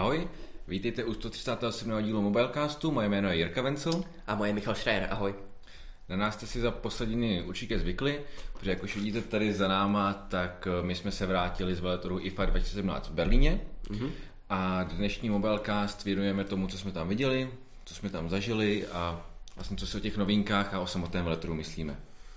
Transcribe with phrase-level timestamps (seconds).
[0.00, 0.28] Ahoj,
[0.68, 2.02] vítejte u 137.
[2.02, 4.04] dílu Mobilecastu, moje jméno je Jirka Vencel.
[4.26, 5.34] A moje je Michal Schreier, ahoj.
[6.08, 8.20] Na nás jste si za poslední dny určitě zvykli,
[8.52, 12.18] protože jak už vidíte tady za náma, tak eh, my jsme se vrátili z veletoru
[12.20, 13.60] IFA 2017 v Berlíně
[13.90, 14.10] mm-hmm.
[14.50, 17.50] a dnešní Mobilecast věnujeme tomu, co jsme tam viděli,
[17.84, 19.26] co jsme tam zažili a
[19.56, 21.96] vlastně co si o těch novinkách a o samotném veletoru myslíme.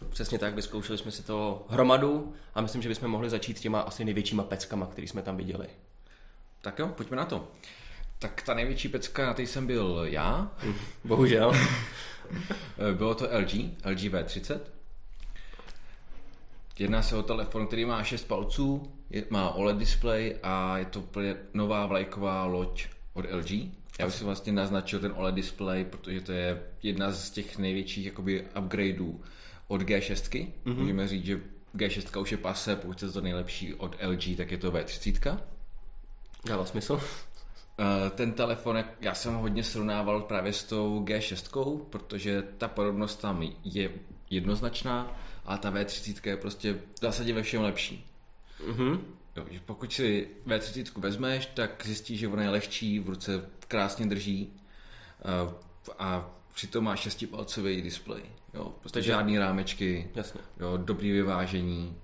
[0.10, 4.06] Přesně tak, vyzkoušeli jsme si to hromadu a myslím, že bychom mohli začít těma asi
[4.06, 5.68] největšíma peckama, který jsme tam viděli.
[6.64, 7.52] Tak jo, pojďme na to.
[8.20, 10.52] Tak ta největší pecka, na té jsem byl já.
[11.04, 11.54] Bohužel.
[12.94, 13.54] Bylo to LG,
[13.86, 14.60] LG V30.
[16.80, 21.00] Jedná se o telefon, který má 6 palců, je, má OLED display a je to
[21.00, 23.52] úplně nová vlajková loď od LG.
[24.00, 28.06] Já bych si vlastně naznačil ten OLED display, protože to je jedna z těch největších
[28.06, 29.22] jakoby upgradeů
[29.68, 30.48] od G6.
[30.66, 30.76] Mm-hmm.
[30.76, 31.42] Můžeme říct, že
[31.76, 35.38] G6 už je pase, pokud je to nejlepší od LG, tak je to V30.
[36.46, 37.02] Dává smysl.
[37.80, 43.44] Eh, ten telefon, já jsem hodně srovnával právě s tou G6, protože ta podobnost tam
[43.64, 43.90] je
[44.30, 48.06] jednoznačná a ta V30 je prostě v zásadě ve všem lepší.
[48.68, 49.00] Mm-hmm.
[49.36, 54.06] Jo, že pokud si V30 vezmeš, tak zjistíš, že ona je lehčí, v ruce krásně
[54.06, 54.54] drží
[55.24, 58.24] a, eh, a přitom má šestipalcový displej.
[58.54, 60.42] Jo, prostě Takže, žádný rámečky, jasně.
[60.60, 61.98] Jo, dobrý vyvážení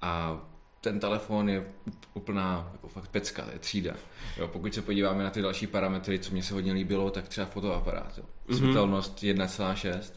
[0.00, 0.40] a
[0.86, 1.66] ten telefon je
[2.14, 3.94] úplná jako fakt pecka, je třída.
[4.36, 7.46] Jo, pokud se podíváme na ty další parametry, co mě se hodně líbilo, tak třeba
[7.46, 8.18] fotoaparát.
[8.18, 8.24] Jo.
[8.48, 8.58] Mhm.
[8.58, 9.36] Světelnost mm-hmm.
[9.36, 10.12] 1,6,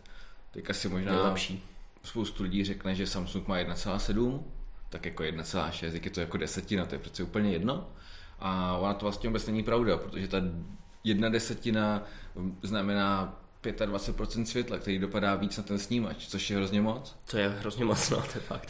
[0.51, 1.63] teď asi možná Nejlepší.
[2.03, 4.43] spoustu lidí řekne, že Samsung má 1,7,
[4.89, 7.89] tak jako 1,6, jak je to jako desetina, to je přece úplně jedno.
[8.39, 10.37] A ona to vlastně vůbec není pravda, protože ta
[11.03, 12.03] jedna desetina
[12.61, 17.15] znamená 25% světla, který dopadá víc na ten snímač, což je hrozně moc.
[17.31, 18.69] To je hrozně moc, no, to je fakt.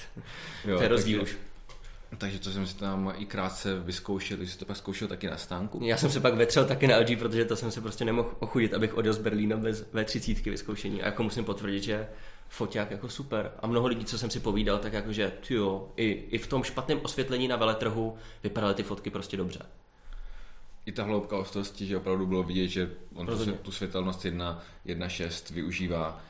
[0.66, 1.38] Jo, to je rozdíl už.
[2.18, 5.80] Takže to jsem si tam i krátce vyzkoušel, jsi to pak zkoušel taky na stánku.
[5.84, 8.74] Já jsem se pak vetřel taky na LG, protože to jsem se prostě nemohl ochudit,
[8.74, 11.02] abych odjel z Berlína bez V30 vyzkoušení.
[11.02, 12.08] A jako musím potvrdit, že
[12.50, 13.52] foťák jako super.
[13.60, 17.00] A mnoho lidí, co jsem si povídal, tak jakože, jo, i, i v tom špatném
[17.04, 19.60] osvětlení na veletrhu vypadaly ty fotky prostě dobře.
[20.86, 26.22] I ta hloubka ostrosti, že opravdu bylo vidět, že on tu, tu světelnost 1.6 využívá,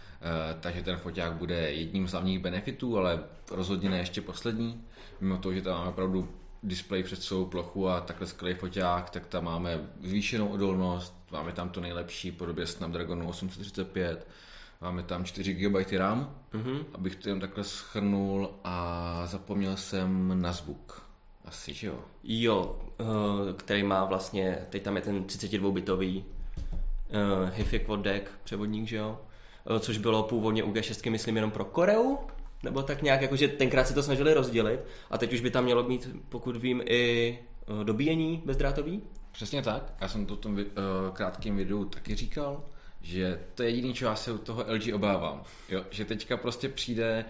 [0.60, 4.84] takže ten foťák bude jedním z hlavních benefitů, ale rozhodně ne ještě poslední
[5.22, 6.30] mimo to, že tam máme opravdu
[6.64, 11.70] displej před celou plochu a takhle skvělý foťák, tak tam máme zvýšenou odolnost, máme tam
[11.70, 14.28] to nejlepší podobě Snapdragonu 835,
[14.82, 16.86] máme tam 4 GB RAM, mm-hmm.
[16.94, 21.10] abych to jen takhle schrnul a zapomněl jsem na zvuk.
[21.46, 22.00] Asi, že jo?
[22.24, 28.96] Jo, eh, který má vlastně, teď tam je ten 32-bitový uh, HiFi codec převodník, že
[28.96, 29.20] jo?
[29.66, 32.18] Eh, což bylo původně u G6, myslím, jenom pro Koreu,
[32.64, 35.84] nebo tak nějak, jakože tenkrát se to snažili rozdělit a teď už by tam mělo
[35.84, 37.40] mít, pokud vím, i
[37.82, 39.02] eh, dobíjení bezdrátový?
[39.32, 39.94] Přesně tak.
[40.02, 40.64] Já jsem to v tom uh,
[41.14, 42.64] krátkém videu taky říkal,
[43.02, 45.44] že to je jediný, co já se u toho LG obávám.
[45.70, 45.86] Jo?
[45.92, 47.26] Že teďka prostě přijde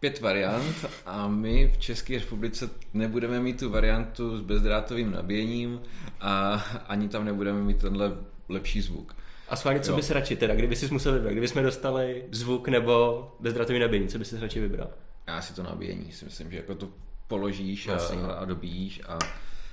[0.00, 5.80] pět variant a my v České republice nebudeme mít tu variantu s bezdrátovým nabíjením
[6.20, 8.16] a ani tam nebudeme mít tenhle
[8.48, 9.16] lepší zvuk.
[9.48, 13.36] A schválně, co bys radši teda, kdyby si musel vybrat, kdyby jsme dostali zvuk nebo
[13.40, 14.90] bezdrátový nabíjení, co bys si radši vybral?
[15.26, 16.88] Já si to nabíjení, si myslím, že jako to
[17.26, 17.96] položíš a,
[18.38, 19.18] a dobíjíš a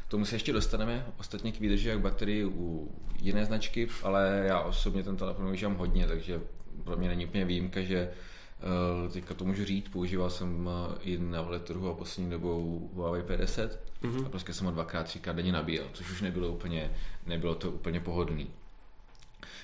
[0.07, 2.91] tomu se ještě dostaneme, ostatně k výdrži jak baterii u
[3.21, 6.41] jiné značky, ale já osobně ten telefon využívám hodně, takže
[6.83, 8.09] pro mě není úplně výjimka, že
[9.05, 13.21] uh, teďka to můžu říct, používal jsem uh, i na veletrhu a poslední dobou Huawei
[13.21, 13.69] P10
[14.03, 14.25] mm-hmm.
[14.25, 16.91] a prostě jsem ho dvakrát, třikrát denně nabíjel, což už nebylo úplně,
[17.25, 18.47] nebylo to úplně pohodlný.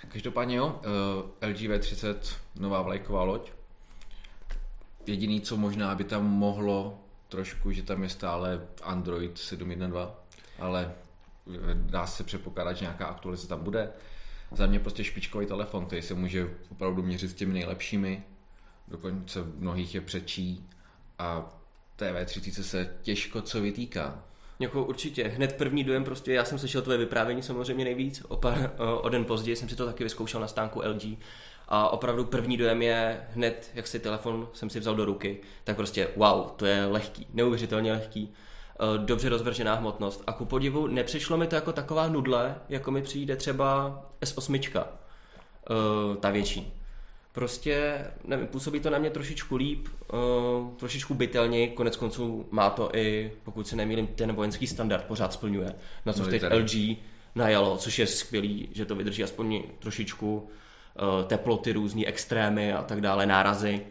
[0.07, 0.81] Každopádně jo,
[1.41, 3.51] eh, LG V30, nová vlajková loď.
[5.05, 10.11] Jediný, co možná by tam mohlo trošku, že tam je stále Android 7.1.2,
[10.59, 10.93] ale
[11.73, 13.91] dá se předpokládat, že nějaká aktualizace tam bude.
[14.51, 18.23] Za mě prostě špičkový telefon, který se může opravdu měřit s těmi nejlepšími,
[18.87, 20.69] dokonce mnohých je přečí
[21.19, 21.59] a
[21.97, 24.23] TV30 se těžko co vytýká.
[24.59, 28.71] Jako určitě, hned první dojem prostě, já jsem slyšel tvoje vyprávění samozřejmě nejvíc, o, pár,
[29.01, 31.17] o den později jsem si to taky vyzkoušel na stánku LG
[31.67, 35.75] a opravdu první dojem je hned, jak si telefon jsem si vzal do ruky, tak
[35.75, 38.33] prostě wow, to je lehký, neuvěřitelně lehký,
[38.95, 40.23] e, dobře rozvržená hmotnost.
[40.27, 46.17] A ku podivu nepřišlo mi to jako taková nudle, jako mi přijde třeba S8, e,
[46.17, 46.78] ta větší
[47.31, 52.95] prostě, nevím, působí to na mě trošičku líp, uh, trošičku bytelněji, konec konců má to
[52.95, 56.97] i, pokud se nemýlím, ten vojenský standard pořád splňuje, na co no, teď LG
[57.35, 63.01] najalo, což je skvělý, že to vydrží aspoň trošičku uh, teploty, různý extrémy a tak
[63.01, 63.81] dále, nárazy.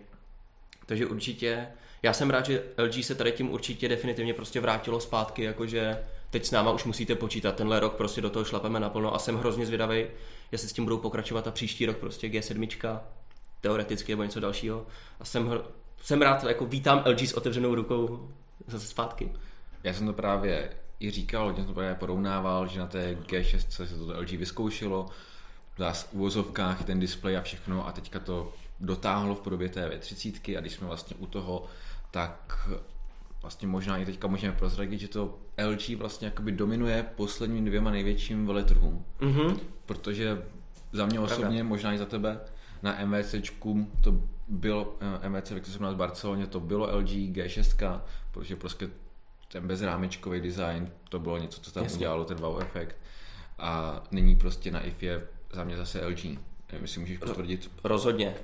[0.86, 1.66] Takže určitě,
[2.02, 5.98] já jsem rád, že LG se tady tím určitě definitivně prostě vrátilo zpátky, jakože
[6.30, 9.36] teď s náma už musíte počítat, tenhle rok prostě do toho šlapeme naplno a jsem
[9.36, 10.06] hrozně zvědavý,
[10.52, 12.98] jestli s tím budou pokračovat a příští rok prostě G7,
[13.60, 14.86] teoreticky nebo něco dalšího.
[15.20, 15.60] A jsem,
[16.02, 18.28] jsem rád, jako vítám LG s otevřenou rukou
[18.66, 19.32] zase zpátky.
[19.84, 20.70] Já jsem to právě
[21.00, 25.06] i říkal, hodně jsem to právě porovnával, že na té G6 se to LG vyzkoušelo,
[25.92, 30.60] v uvozovkách ten displej a všechno a teďka to dotáhlo v podobě té V30 a
[30.60, 31.66] když jsme vlastně u toho,
[32.10, 32.68] tak
[33.42, 35.38] vlastně možná i teďka můžeme prozradit, že to
[35.68, 39.04] LG vlastně jakoby dominuje posledním dvěma největším veletrhům.
[39.20, 39.58] Mm-hmm.
[39.86, 40.42] Protože
[40.92, 41.64] za mě osobně, Pravda.
[41.64, 42.40] možná i za tebe,
[42.82, 48.56] na MVCčku to bylo, eh, MVC, jak jsem v Barceloně, to bylo LG G6, protože
[48.56, 48.90] prostě
[49.52, 51.96] ten bezrámečkový design, to bylo něco, co tam Jasně.
[51.96, 52.96] udělalo, ten wow efekt.
[53.58, 56.24] A nyní prostě na IF je za mě zase LG.
[56.72, 57.70] Nevím, jestli můžeš potvrdit.
[57.84, 58.34] Rozhodně.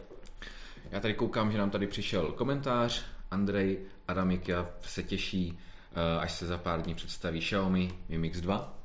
[0.90, 3.04] Já tady koukám, že nám tady přišel komentář.
[3.30, 3.78] Andrej
[4.08, 5.58] Adamikia se těší,
[5.92, 8.78] eh, až se za pár dní představí Xiaomi Mi Mix 2.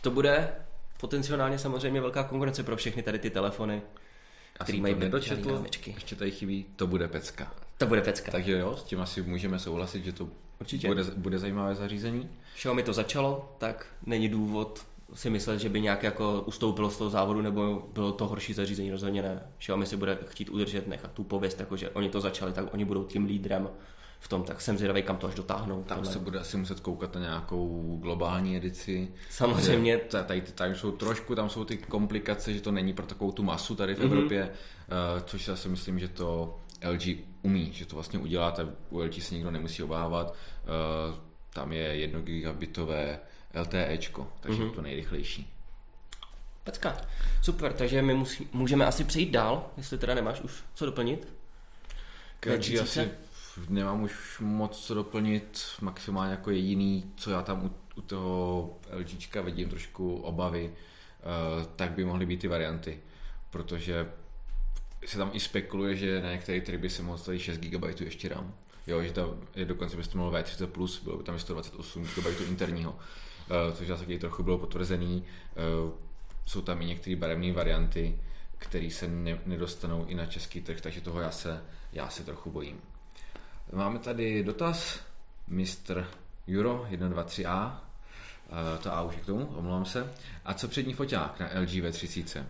[0.00, 0.54] To bude
[1.00, 3.82] potenciálně samozřejmě velká konkurence pro všechny tady ty telefony,
[4.60, 7.54] který mají nedočetl, ještě tady chybí, to bude pecka.
[7.78, 8.32] To bude pecka.
[8.32, 10.28] Takže jo, s tím asi můžeme souhlasit, že to
[10.60, 10.88] Určitě.
[10.88, 12.28] Bude, bude zajímavé zařízení.
[12.54, 17.10] Xiaomi to začalo, tak není důvod si myslet, že by nějak jako ustoupilo z toho
[17.10, 19.42] závodu nebo bylo to horší zařízení, rozhodně ne.
[19.58, 22.84] Xiaomi si bude chtít udržet, nechat tu pověst, jako že oni to začali, tak oni
[22.84, 23.68] budou tím lídrem
[24.22, 25.82] v tom, tak jsem zvědavý, kam to až dotáhnou.
[25.82, 29.08] Tam se bude asi muset koukat na nějakou globální edici.
[29.30, 29.98] Samozřejmě.
[29.98, 33.74] Tady, tady jsou trošku, tam jsou ty komplikace, že to není pro takovou tu masu
[33.74, 34.04] tady v mm-hmm.
[34.04, 36.58] Evropě, uh, což já si myslím, že to
[36.88, 37.02] LG
[37.42, 41.16] umí, že to vlastně uděláte, u LG se nikdo nemusí obávat, uh,
[41.52, 43.18] tam je 1 gigabitové
[43.60, 44.74] LTEčko, takže mm-hmm.
[44.74, 45.52] to nejrychlejší.
[46.64, 46.96] Pecka.
[47.42, 51.28] Super, takže my musí, můžeme asi přejít dál, jestli teda nemáš už co doplnit.
[52.40, 53.10] K LG asi
[53.68, 59.42] nemám už moc co doplnit, maximálně jako jediný, co já tam u, u toho LGčka
[59.42, 63.00] vidím trošku obavy, uh, tak by mohly být ty varianty,
[63.50, 64.10] protože
[65.06, 68.54] se tam i spekuluje, že na některé triby se mohl stavit 6 GB ještě RAM.
[68.86, 72.40] Jo, že to je dokonce by to mělo V30+, plus, bylo by tam 128 GB
[72.48, 75.24] interního, uh, což zase trochu bylo potvrzený.
[75.84, 75.92] Uh,
[76.46, 78.18] jsou tam i některé barevné varianty,
[78.58, 81.62] které se ne, nedostanou i na český trh, takže toho já se,
[81.92, 82.80] já se trochu bojím.
[83.72, 85.00] Máme tady dotaz,
[85.48, 86.06] Mr.
[86.56, 87.74] Euro 123A,
[88.82, 90.12] to A už je k tomu, omlouvám se.
[90.44, 92.44] A co přední foťák na LG V30?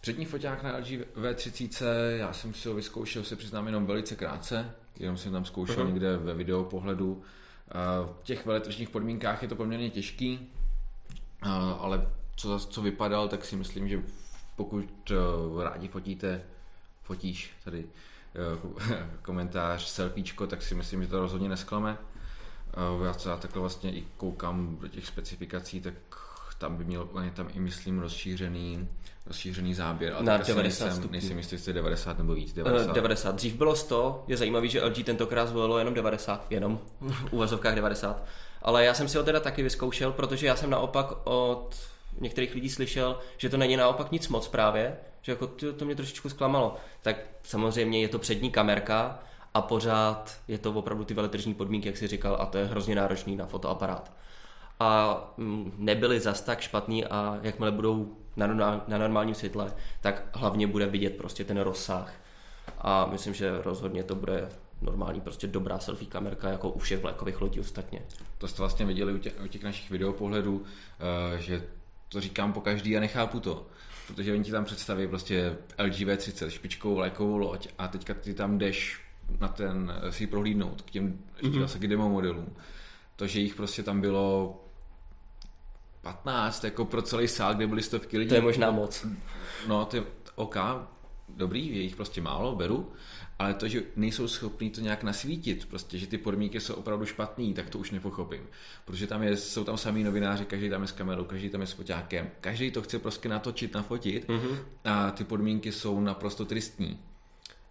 [0.00, 0.86] Přední foťák na LG
[1.16, 5.84] V30, já jsem si ho vyzkoušel, se přiznám jenom velice krátce, jenom jsem tam zkoušel
[5.84, 5.86] uh-huh.
[5.86, 7.22] někde ve video pohledu.
[8.04, 10.48] V těch veletržních podmínkách je to poměrně těžký,
[11.78, 14.02] ale co, co vypadal, tak si myslím, že
[14.56, 15.12] pokud
[15.62, 16.44] rádi fotíte,
[17.02, 17.86] fotíš tady
[19.22, 21.98] komentář, selfiečko, tak si myslím, že to rozhodně nesklame.
[23.04, 25.94] Já co já takhle vlastně i koukám do těch specifikací, tak
[26.58, 28.88] tam by měl tam i myslím rozšířený,
[29.26, 30.12] rozšířený záběr.
[30.12, 31.12] Ale na 90 nejsem, stupňů.
[31.12, 32.52] nejsem jistý, jestli 90 nebo víc.
[32.52, 32.88] 90.
[32.88, 33.34] Uh, 90.
[33.34, 38.24] Dřív bylo 100, je zajímavý, že LG tentokrát zvolilo jenom 90, jenom v uvazovkách 90.
[38.62, 41.76] Ale já jsem si ho teda taky vyzkoušel, protože já jsem naopak od
[42.20, 45.94] některých lidí slyšel, že to není naopak nic moc právě, že jako to, to mě
[45.94, 46.76] trošičku zklamalo.
[47.02, 49.18] Tak samozřejmě je to přední kamerka
[49.54, 52.94] a pořád je to opravdu ty veletržní podmínky, jak si říkal, a to je hrozně
[52.94, 54.12] náročný na fotoaparát
[54.80, 58.46] a mm, nebyly zas tak špatný a jakmile budou na,
[58.88, 62.14] na normálním světle, tak hlavně bude vidět prostě ten rozsah
[62.78, 64.48] a myslím, že rozhodně to bude
[64.82, 68.02] normální, prostě dobrá selfie kamerka, jako u všech vlakových lodí ostatně.
[68.38, 70.62] To jste vlastně viděli u těch, u těch našich videopohledů,
[71.34, 71.62] eh, že
[72.14, 73.66] to říkám po každý a nechápu to.
[74.06, 78.58] Protože oni ti tam představí prostě LG V30, špičkovou vlajkovou loď a teďka ty tam
[78.58, 79.00] jdeš
[79.40, 81.60] na ten eh, si prohlídnout k těm mm-hmm.
[81.60, 82.56] zase k demo modelům.
[83.16, 84.60] To, že jich prostě tam bylo
[86.02, 88.28] 15, jako pro celý sál, kde byly stovky lidí.
[88.28, 89.06] To je možná moc.
[89.66, 90.02] No, ty
[90.34, 90.56] OK,
[91.28, 92.92] dobrý, je jich prostě málo, beru,
[93.38, 97.54] ale to, že nejsou schopní to nějak nasvítit, prostě, že ty podmínky jsou opravdu špatný,
[97.54, 98.40] tak to už nepochopím.
[98.84, 101.66] Protože tam je, jsou tam samý novináři, každý tam je s kamerou, každý tam je
[101.66, 104.58] s foťákem, každý to chce prostě natočit, nafotit mm-hmm.
[104.84, 106.98] a ty podmínky jsou naprosto tristní.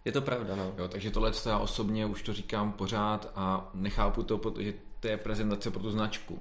[0.04, 0.74] Je to pravda, no.
[0.78, 5.16] Jo, takže tohle já osobně už to říkám pořád a nechápu to, protože to je
[5.16, 6.34] prezentace pro tu značku.
[6.34, 6.40] Uh,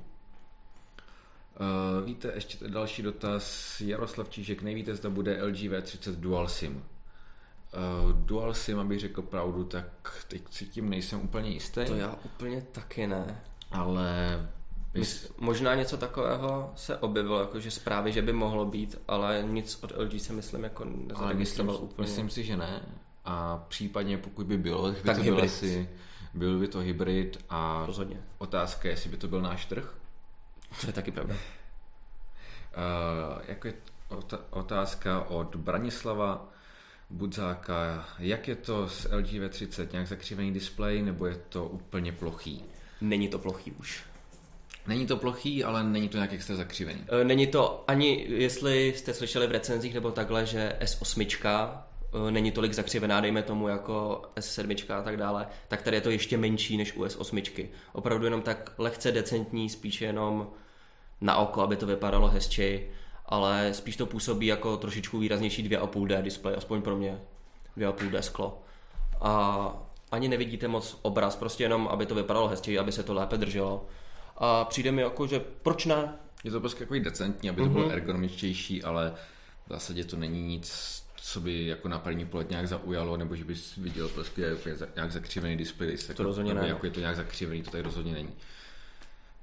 [2.06, 3.82] víte, ještě další dotaz.
[3.82, 6.84] Jaroslav Čížek, nevíte, zda bude LG V30 Dual SIM.
[7.74, 9.86] Uh, Dual SIM, abych řekl pravdu, tak
[10.28, 11.86] teď si tím nejsem úplně jistý.
[11.86, 13.42] To já úplně taky ne.
[13.72, 14.10] Ale...
[14.94, 15.32] Bys...
[15.38, 20.22] Možná něco takového se objevilo, jakože zprávy, že by mohlo být, ale nic od LG
[20.22, 22.08] se myslím jako nezaregistroval úplně.
[22.08, 22.82] Myslím si, že ne.
[23.26, 25.90] A případně pokud by bylo, tak by tak to byl asi,
[26.34, 28.22] byl by to hybrid a Rozhodně.
[28.38, 29.96] otázka je, jestli by to byl náš trh
[30.82, 31.36] To je taky pravda.
[31.36, 31.40] Uh,
[33.48, 33.74] jako je
[34.50, 36.53] otázka od Branislava
[37.14, 38.06] Budzáka.
[38.20, 39.88] Jak je to s LG V30?
[39.92, 42.64] Nějak zakřivený displej nebo je to úplně plochý?
[43.02, 44.04] Není to plochý už.
[44.88, 47.02] Není to plochý, ale není to nějak extra zakřivený.
[47.22, 51.70] E, není to ani, jestli jste slyšeli v recenzích nebo takhle, že S8
[52.28, 56.10] e, není tolik zakřivená, dejme tomu jako S7 a tak dále, tak tady je to
[56.10, 57.68] ještě menší než u S8.
[57.94, 60.48] Opravdu jenom tak lehce decentní, spíše jenom
[61.22, 62.80] na oko, aby to vypadalo hezčí,
[63.26, 67.20] ale spíš to působí jako trošičku výraznější 2,5D display, aspoň pro mě
[67.78, 68.62] 2,5D sklo.
[69.22, 69.74] A
[70.12, 73.86] ani nevidíte moc obraz, prostě jenom, aby to vypadalo hezčí, aby se to lépe drželo.
[74.38, 76.14] A přijde mi jako, že proč ne?
[76.44, 77.74] Je to prostě takový decentní, aby to mm-hmm.
[77.74, 77.94] bylo mhm.
[77.94, 79.14] ergonomičtější, ale
[79.66, 83.44] v zásadě to není nic, co by jako na první pohled nějak zaujalo, nebo že
[83.44, 84.58] bys viděl prostě
[84.96, 85.98] nějak zakřivený displej.
[85.98, 86.68] To jako, rozhodně ne.
[86.68, 88.34] Jako je to nějak zakřivený, to tady rozhodně není.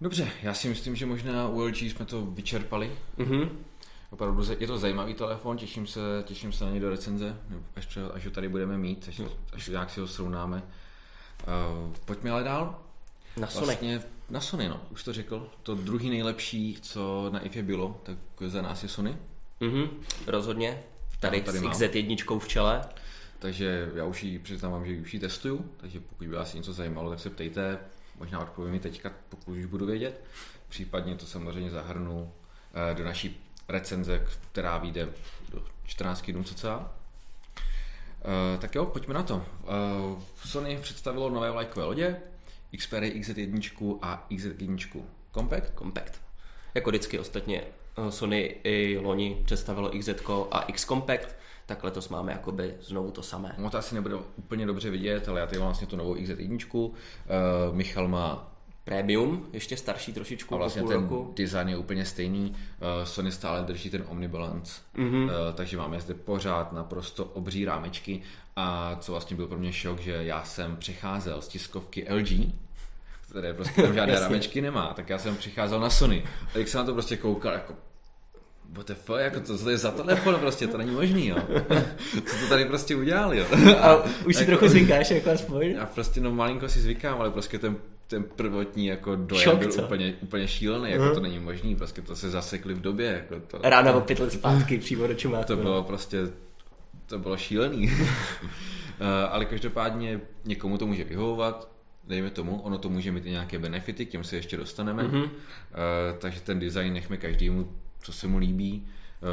[0.01, 2.93] Dobře, já si myslím, že možná u LG jsme to vyčerpali.
[3.19, 3.49] Mm-hmm.
[4.11, 7.37] Opravdu je to zajímavý telefon, těším se, těším se na něj do recenze,
[7.77, 9.21] až, až ho tady budeme mít, až,
[9.53, 10.63] až nějak si ho srovnáme.
[11.87, 12.79] Uh, pojďme ale dál.
[13.37, 13.67] Na Sony.
[13.67, 15.49] Vlastně na Sony, no, už to řekl.
[15.63, 19.17] To druhý nejlepší, co na IFE bylo, tak za nás je Sony.
[19.61, 19.89] Mhm,
[20.27, 20.83] rozhodně.
[21.21, 22.85] Tady, tady s XZ1 v čele.
[23.39, 27.11] Takže já už ji přiznávám, že už ji testuju, takže pokud by vás něco zajímalo,
[27.11, 27.79] tak se ptejte,
[28.19, 30.25] možná odpovím i teďka, pokud už budu vědět.
[30.69, 32.33] Případně to samozřejmě zahrnu
[32.91, 33.41] eh, do naší
[33.71, 35.09] recenze, která vyjde
[35.53, 36.79] do 14 dnů cca.
[36.79, 39.37] Uh, tak jo, pojďme na to.
[39.37, 42.17] Uh, Sony představilo nové vlajkové lodě,
[42.77, 45.03] Xperia XZ1 a XZ1
[45.35, 45.73] Compact.
[45.79, 46.21] Compact.
[46.75, 47.63] Jako vždycky ostatně
[48.11, 50.09] Sony i loni představilo XZ
[50.51, 51.37] a X Compact,
[51.67, 53.55] tak letos máme jakoby znovu to samé.
[53.59, 56.75] No to asi nebude úplně dobře vidět, ale já tady mám vlastně tu novou XZ1.
[56.75, 56.93] Uh,
[57.73, 58.50] Michal má
[58.91, 60.55] Premium, ještě starší trošičku.
[60.55, 61.33] A vlastně ten roku.
[61.37, 62.51] design je úplně stejný.
[62.51, 65.31] Uh, Sony stále drží ten Omnibalance, mm-hmm.
[65.55, 68.23] takže máme zde pořád naprosto obří rámečky.
[68.57, 72.55] A co vlastně byl pro mě šok, že já jsem přicházel z tiskovky LG,
[73.31, 76.25] které prostě tam žádné rámečky nemá, tak já jsem přicházel na Sony.
[76.55, 77.75] A jak jsem na to prostě koukal, jako
[78.73, 81.37] what the fuck, jako to, to je za telefon prostě, to není možný, jo.
[82.27, 83.47] Co to tady prostě udělali, jo.
[83.79, 85.77] A, a už si jako, trochu zvykáš, jako aspoň.
[85.81, 87.77] A prostě no malinko si zvykám, ale prostě ten
[88.11, 91.15] ten prvotní jako dojem Šok, byl úplně, úplně šílený, jako uh-huh.
[91.15, 93.07] to není možný, prostě to se zasekli v době.
[93.07, 95.45] Jako to, Ráno o pět let zpátky přímo do čumáku.
[95.45, 96.19] To bylo prostě,
[97.07, 97.91] to bylo šílený.
[99.03, 101.71] Eh, ale každopádně někomu to může vyhovovat,
[102.05, 105.05] dejme tomu, ono to může mít i nějaké benefity, k těm se ještě dostaneme.
[105.05, 105.21] Uh,
[106.19, 108.87] takže ten design nechme každému, co se mu líbí.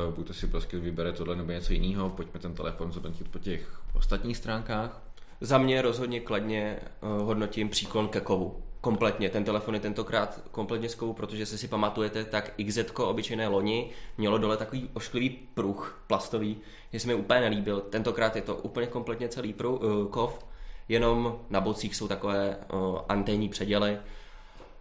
[0.08, 3.40] Uh, buď to si prostě vybere tohle nebo něco jiného, pojďme ten telefon zhodnotit po
[3.40, 5.02] těch ostatních stránkách.
[5.42, 9.30] Za mě rozhodně kladně uh, hodnotím příklon ke kovu kompletně.
[9.30, 13.90] Ten telefon je tentokrát kompletně z kovu, protože se si pamatujete, tak XZ obyčejné loni
[14.18, 16.58] mělo dole takový ošklivý pruh plastový,
[16.94, 17.82] že se mi úplně nelíbil.
[17.82, 20.46] Tentokrát je to úplně kompletně celý pruh, uh, kov,
[20.90, 23.98] jenom na bocích jsou takové uh, anténní předěly,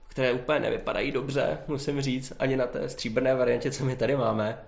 [0.09, 4.59] které úplně nevypadají dobře, musím říct, ani na té stříbrné variantě, co my tady máme.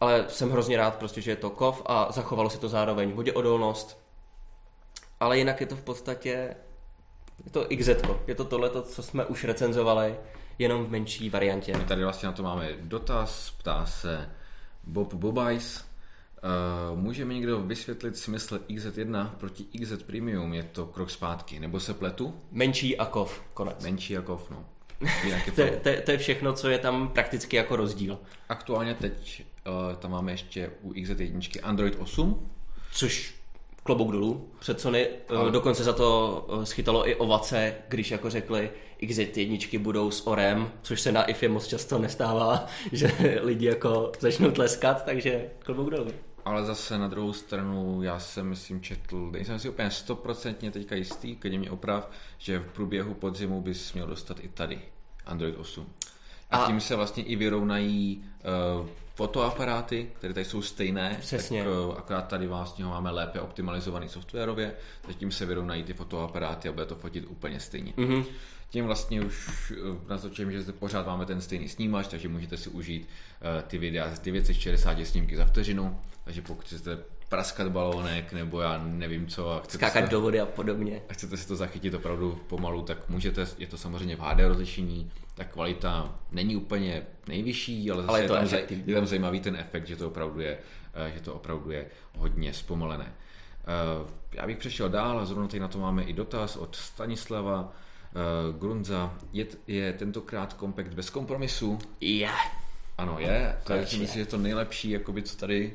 [0.00, 3.98] Ale jsem hrozně rád, prostě, že je to kov a zachovalo se to zároveň voděodolnost.
[5.20, 6.56] Ale jinak je to v podstatě
[7.44, 7.90] je to XZ,
[8.26, 10.16] je to tohle, co jsme už recenzovali,
[10.58, 11.78] jenom v menší variantě.
[11.78, 14.30] My tady vlastně na to máme dotaz, ptá se
[14.84, 15.84] Bob Bobajs.
[16.92, 20.54] Uh, může mi někdo vysvětlit smysl XZ1 proti XZ Premium?
[20.54, 22.34] Je to krok zpátky, nebo se pletu?
[22.50, 23.84] Menší a kov, konec.
[23.84, 24.64] Menší a kov, no.
[25.24, 25.50] Je to...
[25.50, 28.18] to, to, to je všechno, co je tam prakticky jako rozdíl.
[28.48, 32.50] Aktuálně teď uh, tam máme ještě u XZ1 Android 8.
[32.92, 33.41] Což
[33.82, 35.08] klobouk dolů před Sony.
[35.30, 35.50] Eh, Ale...
[35.50, 38.70] Dokonce za to eh, schytalo i ovace, když jako řekli
[39.02, 44.50] XZ1 budou s orem, což se na IFE moc často nestává, že lidi jako začnou
[44.50, 46.10] tleskat, takže klobouk dolů.
[46.44, 51.36] Ale zase na druhou stranu, já jsem myslím četl, nejsem si úplně stoprocentně teďka jistý,
[51.40, 54.80] když mě oprav, že v průběhu podzimu bys měl dostat i tady
[55.26, 55.86] Android 8.
[56.50, 58.24] A, a tím se vlastně i vyrovnají
[58.80, 61.64] uh, fotoaparáty, které tady jsou stejné, Přesně.
[61.64, 64.74] tak uh, akorát tady vlastně ho máme lépe optimalizovaný softwarově,
[65.06, 67.92] tak tím se vyrovnají ty fotoaparáty a bude to fotit úplně stejně.
[67.92, 68.24] Mm-hmm.
[68.70, 72.68] Tím vlastně už uh, naznačujeme, že zde pořád máme ten stejný snímač, takže můžete si
[72.68, 76.98] užít uh, ty videa z 960 snímky za vteřinu, takže pokud chcete
[77.32, 79.52] praskat balónek, nebo já nevím co.
[79.52, 81.02] A Skákat to, do vody a podobně.
[81.08, 85.10] A chcete si to zachytit opravdu pomalu, tak můžete, je to samozřejmě v HD rozlišení,
[85.34, 88.48] ta kvalita není úplně nejvyšší, ale, ale je, to tam,
[88.86, 90.58] je tam zajímavý ten efekt, že to opravdu je,
[90.94, 91.86] eh, že to opravdu je
[92.18, 93.12] hodně zpomalené.
[93.12, 97.72] Eh, já bych přešel dál a zrovna tady na to máme i dotaz od Stanislava.
[98.12, 101.78] Uh, Grunza, je, je tentokrát kompakt bez kompromisu?
[102.00, 102.30] Je.
[102.98, 103.56] Ano, je.
[103.64, 105.72] Takže si myslím, že to nejlepší, jakoby, co tady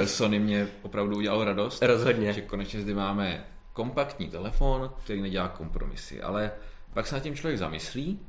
[0.00, 1.82] uh, Sony mě opravdu udělalo radost.
[1.82, 2.32] Rozhodně.
[2.32, 6.22] Že konečně zde máme kompaktní telefon, který nedělá kompromisy.
[6.22, 6.50] Ale
[6.94, 8.20] pak se na tím člověk zamyslí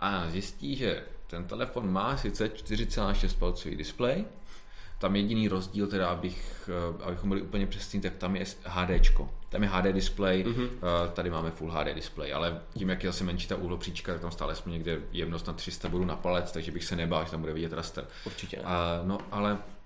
[0.00, 4.24] a zjistí, že ten telefon má sice 4,6 palcový displej,
[4.98, 9.24] tam jediný rozdíl, teda abych, eh, abychom byli úplně přesní, tak tam je HD.
[9.48, 10.68] Tam je HD display, mm-hmm.
[11.12, 14.30] tady máme Full HD display, ale tím, jak je zase menší ta úhlopříčka, tak tam
[14.30, 17.40] stále jsme někde jemnost na 300 bodů na palec, takže bych se nebál, že tam
[17.40, 18.06] bude vidět raster.
[18.26, 18.62] Určitě ne.
[18.66, 19.77] A, no, ale eh,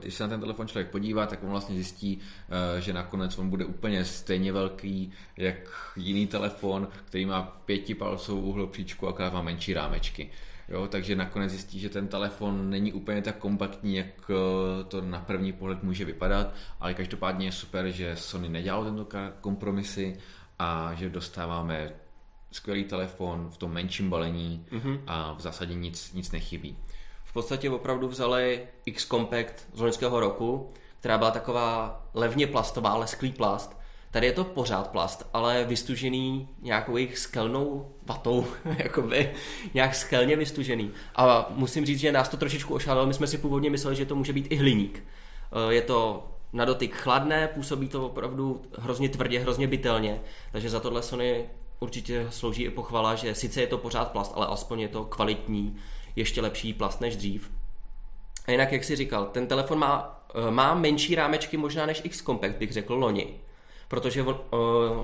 [0.00, 2.18] když se na ten telefon člověk podívá, tak on vlastně zjistí,
[2.78, 5.56] že nakonec on bude úplně stejně velký, jak
[5.96, 10.30] jiný telefon, který má pětipalcovou úhlopříčku, akorát má menší rámečky.
[10.70, 15.20] Jo, takže nakonec zjistí, že ten telefon není úplně tak kompaktní, jak eh, to na
[15.20, 19.06] první pohled může vypadat, ale každopádně je super, že Sony nedělal tento
[19.40, 20.16] kompromisy
[20.58, 21.92] a že dostáváme
[22.52, 25.00] skvělý telefon v tom menším balení mm-hmm.
[25.06, 26.76] a v zásadě nic, nic nechybí.
[27.30, 30.70] V podstatě opravdu vzali X Compact z loňského roku,
[31.00, 36.96] která byla taková levně plastová, lesklý plast, Tady je to pořád plast, ale vystužený nějakou
[36.96, 38.46] jejich skelnou vatou,
[38.78, 39.30] jakoby
[39.74, 40.90] nějak skelně vystužený.
[41.16, 44.16] A musím říct, že nás to trošičku ošálilo, my jsme si původně mysleli, že to
[44.16, 45.04] může být i hliník.
[45.52, 50.20] Eh, je to na dotyk chladné, působí to opravdu hrozně tvrdě, hrozně bytelně,
[50.52, 51.44] takže za tohle Sony
[51.80, 55.76] určitě slouží i pochvala, že sice je to pořád plast, ale aspoň je to kvalitní,
[56.16, 57.50] ještě lepší plast než dřív.
[58.46, 62.22] A jinak, jak si říkal, ten telefon má, eh, má menší rámečky možná než X
[62.22, 63.34] Compact, bych řekl loni
[63.90, 64.36] protože uh,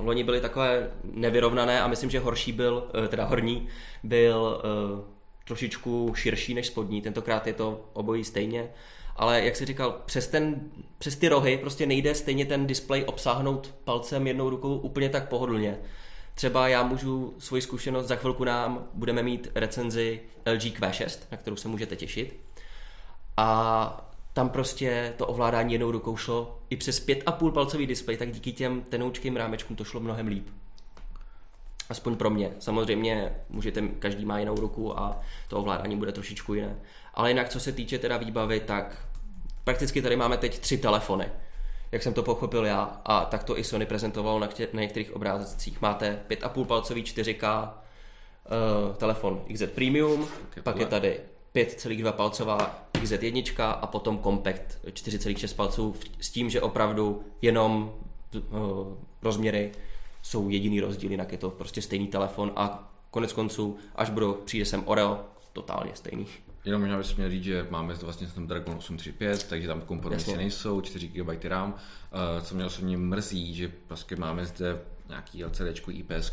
[0.01, 3.69] loni byly takové nevyrovnané a myslím, že horší byl, uh, teda horní,
[4.03, 4.63] byl
[4.95, 5.01] uh,
[5.45, 8.71] trošičku širší než spodní, tentokrát je to obojí stejně,
[9.17, 10.61] ale jak si říkal, přes, ten,
[10.99, 15.79] přes ty rohy prostě nejde stejně ten displej obsáhnout palcem jednou rukou úplně tak pohodlně.
[16.37, 21.57] Třeba já můžu svoji zkušenost, za chvilku nám budeme mít recenzi LG Q6, na kterou
[21.57, 22.41] se můžete těšit.
[23.37, 28.53] A tam prostě to ovládání jednou rukou šlo i přes 5,5 palcový displej, tak díky
[28.53, 30.49] těm tenoučkým rámečkům to šlo mnohem líp.
[31.89, 32.53] Aspoň pro mě.
[32.59, 36.77] Samozřejmě můžete, každý má jinou ruku a to ovládání bude trošičku jiné.
[37.15, 39.09] Ale jinak, co se týče teda výbavy, tak
[39.65, 41.29] prakticky tady máme teď tři telefony.
[41.93, 45.81] Jak jsem to pochopil já, a tak to i Sony prezentovalo na, na některých obrázcích.
[45.81, 50.29] Máte 5,5 palcový 4K uh, eh, telefon XZ Premium,
[50.63, 51.21] pak je tady
[51.55, 57.93] 5,2 palcová XZ1 a potom Compact 4,6 palců s tím, že opravdu jenom
[58.35, 58.41] uh,
[59.23, 59.73] rozměry
[60.23, 64.65] jsou jediný rozdíl, jinak je to prostě stejný telefon a konec konců, až budou, přijde
[64.65, 65.21] sem Oreo,
[65.53, 66.27] totálně stejný.
[66.67, 70.31] Jenom možná bys měl říct, že máme zde vlastně ten Dragon 835, takže tam kompromisy
[70.31, 70.37] Jasně.
[70.37, 71.73] nejsou, 4 GB RAM.
[71.73, 76.33] Uh, co mě osobně mrzí, že prostě máme zde nějaký LCD IPS.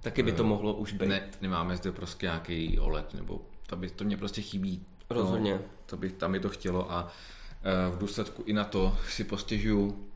[0.00, 1.06] Taky by to uh, mohlo už být.
[1.06, 4.86] Ne, nemáme zde prostě nějaký OLED nebo to, by, to mě prostě chybí.
[5.10, 5.52] Rozhodně.
[5.52, 9.24] No, to by, tam mi to chtělo a uh, v důsledku i na to si
[9.24, 10.08] postěžuju,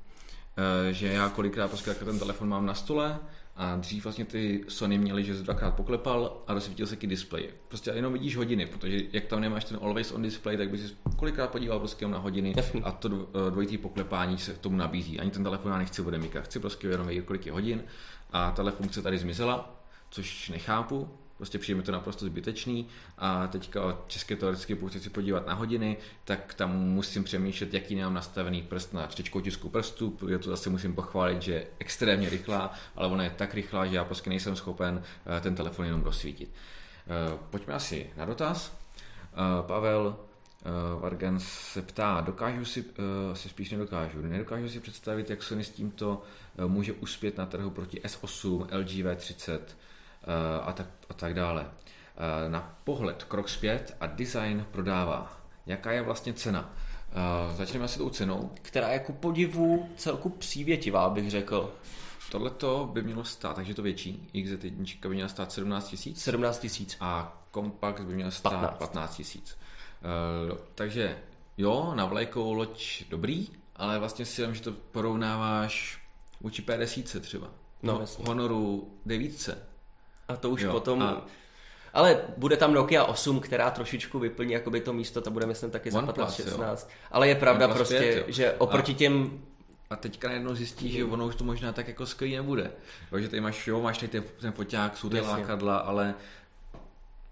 [0.91, 3.19] že já kolikrát prostě ten telefon mám na stole
[3.59, 7.49] a dřív vlastně ty Sony měly, že jsi dvakrát poklepal a rozsvítil se ti displej.
[7.69, 11.51] Prostě jenom vidíš hodiny, protože jak tam nemáš ten always on display, tak bys kolikrát
[11.51, 12.83] podíval prostě na hodiny Jasný.
[12.83, 15.21] a to eh, dvojitý poklepání se k tomu nabízí.
[15.21, 17.83] Ani ten telefon já nechci odemykat, chci prostě jenom vědět, kolik je hodin
[18.33, 21.09] a tahle funkce tady zmizela, což nechápu,
[21.39, 25.97] prostě přijde mi to naprosto zbytečný a teďka české teoreticky, pokud chci podívat na hodiny,
[26.25, 30.95] tak tam musím přemýšlet, jaký nemám nastavený prst na tisku prstu, protože to zase musím
[30.95, 35.03] pochválit, že je extrémně rychlá, ale ona je tak rychlá, že já prostě nejsem schopen
[35.37, 36.51] eh, ten telefon jenom rozsvítit.
[36.51, 38.79] Eh, pojďme asi na dotaz.
[39.33, 40.17] Eh, Pavel
[41.01, 42.85] Vargan se ptá, dokážu si,
[43.33, 46.23] si spíš nedokážu, nedokážu si představit, jak Sony s tímto
[46.67, 49.88] může uspět na trhu proti S8, LG V30, Eh,
[50.63, 51.67] a tak, a tak dále.
[52.21, 55.41] Eh, na pohled krok zpět a design prodává.
[55.67, 56.75] Jaká je vlastně cena?
[57.09, 58.51] Uh, začneme asi tou cenou.
[58.63, 61.75] Která je ku podivu celku přívětivá, bych řekl.
[62.31, 64.29] Tohle to by mělo stát, takže to větší.
[64.35, 66.23] XZ1 by měla stát 17 tisíc.
[66.23, 66.97] 17 tisíc.
[67.01, 69.59] A kompakt by měl stát 15 tisíc.
[70.51, 71.19] Uh, takže
[71.57, 76.03] jo, na vlajkovou loď dobrý, ale vlastně si že to porovnáváš
[76.41, 77.51] vůči P10 třeba.
[77.83, 79.51] No, Honoru 9
[80.29, 81.03] a to už jo, potom...
[81.03, 81.23] A...
[81.93, 85.91] Ale bude tam Nokia 8, která trošičku vyplní jakoby to místo, to bude myslím taky
[85.91, 86.87] za 15-16.
[87.11, 88.95] Ale je pravda OnePlus prostě, 5, že oproti a...
[88.95, 89.41] těm
[89.91, 92.71] a teďka najednou zjistí, že ono už to možná tak jako skvělý nebude.
[93.11, 96.15] Takže tady máš, jo, máš tady ten, ten foťák, jsou ty lákadla, ale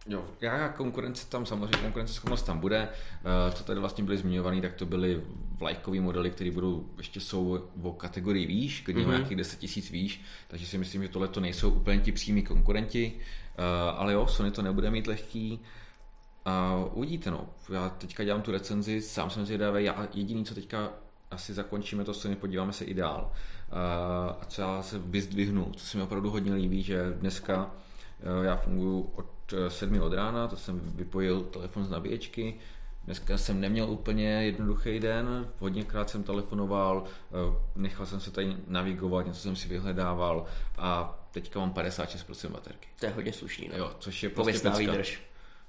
[0.08, 2.88] Jo, jaká konkurence tam, samozřejmě konkurenceschopnost tam bude.
[2.88, 5.22] Eh, co tady vlastně byly zmiňované, tak to byly
[5.58, 9.10] vlajkové modely, které budou ještě jsou o kategorii výš, klidně mm-hmm.
[9.10, 13.12] nějakých 10 tisíc výš, takže si myslím, že tohle to nejsou úplně ti přímí konkurenti,
[13.58, 13.62] eh,
[13.96, 15.60] ale jo, Sony to nebude mít lehký.
[16.44, 17.48] A uvidíte, no.
[17.72, 20.90] Já teďka dělám tu recenzi, sám jsem zvědavý, já jediný, co teďka
[21.30, 23.32] asi zakončíme to Sony, podíváme se ideál.
[23.32, 27.70] Eh, a co já se vyzdvihnu, co se mi opravdu hodně líbí, že dneska
[28.42, 29.35] já funguji od
[29.68, 32.54] 7 od rána, to jsem vypojil telefon z nabíječky,
[33.06, 39.26] Dneska jsem neměl úplně jednoduchý den, hodněkrát jsem telefonoval, eh, nechal jsem se tady navigovat,
[39.26, 40.46] něco jsem si vyhledával
[40.78, 42.88] a teďka mám 56% baterky.
[43.00, 43.78] To je hodně slušný, no.
[43.78, 44.78] Jo, což je prostě pecka.
[44.78, 45.22] výdrž.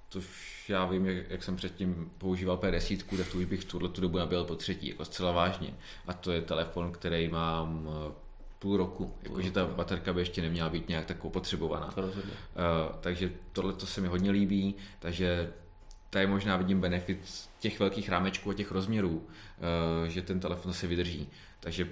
[0.09, 0.25] Což
[0.69, 4.17] já vím, jak, jak, jsem předtím používal P10, tak tu už bych tuhle tu dobu
[4.17, 5.73] nabil po třetí, jako zcela vážně.
[6.07, 8.13] A to je telefon, který mám eh,
[8.59, 11.91] půl roku, jakože ta baterka by ještě neměla být nějak tak opotřebovaná.
[11.91, 12.31] To rozhodně.
[12.31, 15.53] Uh, takže tohle to se mi hodně líbí, takže
[16.09, 20.87] tady možná vidím benefit těch velkých rámečků a těch rozměrů, uh, že ten telefon se
[20.87, 21.29] vydrží.
[21.59, 21.87] Takže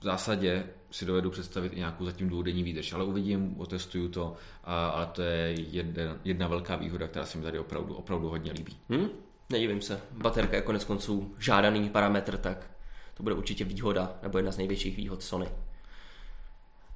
[0.00, 4.86] v zásadě si dovedu představit i nějakou zatím dvoudenní výdrž, ale uvidím, otestuju to, a,
[4.86, 8.76] ale to je jedna, jedna velká výhoda, která se mi tady opravdu, opravdu hodně líbí.
[8.88, 9.08] Hmm?
[9.50, 10.00] Nedivím se.
[10.10, 12.70] Baterka je konec konců žádaný parametr, tak
[13.14, 15.48] to bude určitě výhoda, nebo jedna z největších výhod Sony.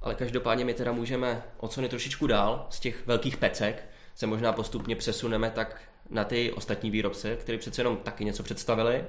[0.01, 4.53] Ale každopádně my teda můžeme o Sony trošičku dál, z těch velkých pecek se možná
[4.53, 9.03] postupně přesuneme tak na ty ostatní výrobce, které přece jenom taky něco představili.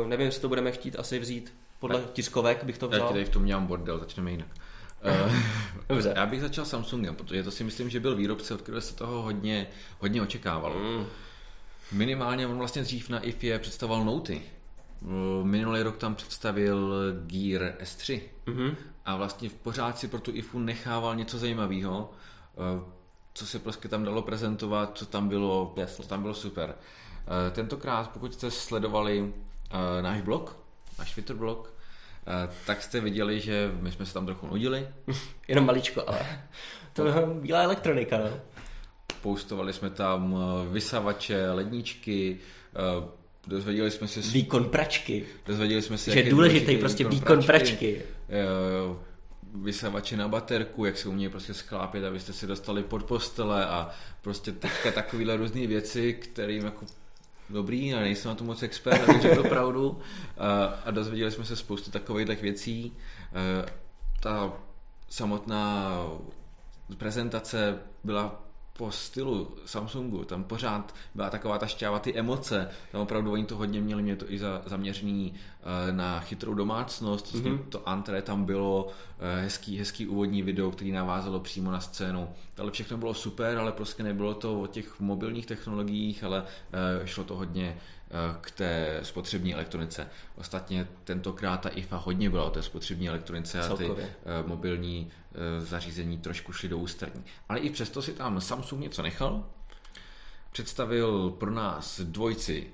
[0.00, 3.00] Uh, nevím, jestli to budeme chtít asi vzít podle tak, tiskovek, bych to vzal.
[3.00, 4.48] Já tady v tom dělám bordel, začneme jinak.
[5.26, 5.34] Uh,
[5.88, 6.12] Dobře.
[6.16, 9.22] Já bych začal Samsungem, protože to si myslím, že byl výrobce, od kterého se toho
[9.22, 9.66] hodně,
[9.98, 10.78] hodně očekávalo.
[10.78, 11.06] Mm.
[11.92, 14.42] Minimálně on vlastně dřív na IFE představoval Noty.
[15.42, 16.94] Minulý rok tam představil
[17.26, 18.74] Gear S3 mm-hmm.
[19.04, 22.10] A vlastně v pořád si pro tu IFU nechával něco zajímavého,
[22.54, 22.90] eh,
[23.34, 26.74] co se prostě tam dalo prezentovat, co tam bylo, co tam bylo super.
[26.74, 29.34] Eh, tentokrát, pokud jste sledovali
[29.70, 30.56] eh, náš blog,
[30.98, 31.74] náš Twitter blog,
[32.66, 34.88] tak jste viděli, že my jsme se tam trochu nudili.
[35.48, 36.20] Jenom maličko, ale
[36.92, 38.30] to je bílá elektronika, no.
[39.22, 40.36] Poustovali jsme tam
[40.70, 42.38] vysavače, ledničky,
[43.46, 44.20] Dozvěděli jsme se...
[44.20, 45.24] Výkon pračky.
[45.46, 47.66] Dozvěděli jsme se, že je důležitý prostě výkon, pračky.
[47.66, 48.02] pračky.
[49.54, 53.90] Vysavače na baterku, jak se umějí prostě sklápět, abyste si dostali pod postele a
[54.22, 56.86] prostě teďka takovéhle různé věci, kterým jako
[57.50, 59.98] dobrý, a nejsem na to moc expert, abych řekl pravdu.
[60.38, 62.92] A, a dozvěděli jsme se spoustu takových věcí.
[64.20, 64.52] Ta
[65.08, 65.96] samotná
[66.98, 68.49] prezentace byla
[68.80, 73.56] po stylu Samsungu, tam pořád byla taková ta šťáva, ty emoce, tam opravdu oni to
[73.56, 77.58] hodně měli, mě to i za, zaměřený uh, na chytrou domácnost, mm-hmm.
[77.68, 78.92] to antré tam bylo, uh,
[79.42, 82.28] hezký, hezký úvodní video, který navázalo přímo na scénu.
[82.58, 87.24] Ale všechno bylo super, ale prostě nebylo to o těch mobilních technologiích, ale uh, šlo
[87.24, 87.76] to hodně
[88.40, 90.06] k té spotřební elektronice.
[90.36, 93.90] Ostatně tentokrát ta IFA hodně byla o té spotřební elektronice a ty
[94.46, 97.24] mobilní Eh, zařízení trošku šli do ústraní.
[97.48, 99.44] Ale i přesto si tam Samsung něco nechal.
[100.52, 102.66] Představil pro nás dvojci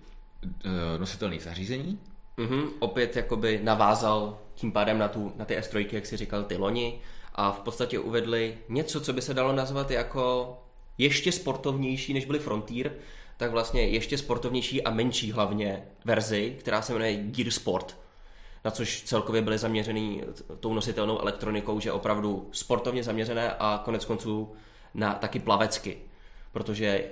[0.64, 1.98] eh, nositelných zařízení.
[2.38, 6.56] Mm-hmm, opět jakoby navázal tím pádem na, tu, na ty S3, jak si říkal, ty
[6.56, 7.00] loni
[7.34, 10.56] a v podstatě uvedli něco, co by se dalo nazvat jako
[10.98, 12.92] ještě sportovnější, než byly Frontier,
[13.36, 17.96] tak vlastně ještě sportovnější a menší hlavně verzi, která se jmenuje Gear Sport
[18.66, 20.22] na což celkově byly zaměřený
[20.60, 24.52] tou nositelnou elektronikou, že opravdu sportovně zaměřené a konec konců
[24.94, 25.98] na taky plavecky,
[26.52, 27.04] protože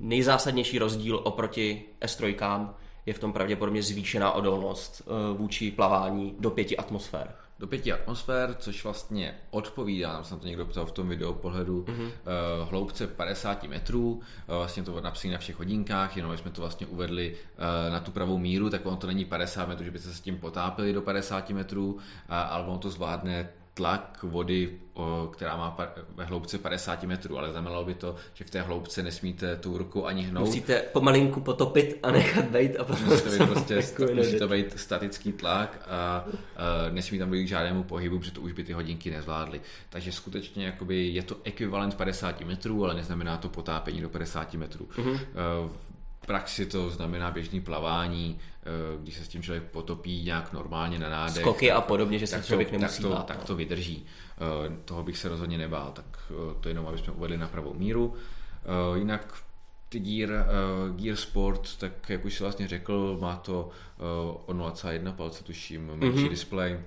[0.00, 2.68] nejzásadnější rozdíl oproti S3
[3.06, 8.54] je v tom pravděpodobně zvýšená odolnost eh, vůči plavání do pěti atmosfér do pěti atmosfér,
[8.58, 12.06] což vlastně odpovídá, nám se to někdo ptal v tom videu pohledu, mm-hmm.
[12.06, 14.20] uh, hloubce 50 metrů, uh,
[14.56, 18.38] vlastně to napsané na všech hodinkách, jenom jsme to vlastně uvedli uh, na tu pravou
[18.38, 21.50] míru, tak ono to není 50 metrů, že by se s tím potápili do 50
[21.50, 23.48] metrů, uh, ale ono to zvládne
[23.80, 24.78] tlak vody,
[25.32, 25.76] která má
[26.14, 30.06] ve hloubce 50 metrů, ale znamenalo by to, že v té hloubce nesmíte tu ruku
[30.06, 30.46] ani hnout.
[30.46, 33.82] Musíte pomalinku potopit a nechat být a potom musíte být prostě,
[34.14, 36.24] musí to být statický tlak a, a
[36.90, 39.60] nesmí tam k žádnému pohybu, protože to už by ty hodinky nezvládly.
[39.90, 44.88] Takže skutečně jakoby je to ekvivalent 50 metrů, ale neznamená to potápění do 50 metrů.
[44.96, 45.18] Mm-hmm.
[46.22, 48.38] V praxi to znamená běžný plavání,
[49.02, 51.42] když se s tím člověk potopí nějak normálně na nádech.
[51.42, 53.26] Skoky a podobně, že se člověk to, nemusí tak to, bát.
[53.26, 54.06] Tak to vydrží.
[54.06, 57.74] Eh, toho bych se rozhodně nebál, tak eh, to jenom, aby jsme uvedli na pravou
[57.74, 58.14] míru.
[58.94, 59.34] Jinak
[59.88, 60.46] ty Gear,
[60.96, 63.70] Gear Sport, tak jak už si vlastně řekl, má to
[64.46, 66.28] o 0,1 palce, tuším, menší mm-hmm.
[66.28, 66.80] display,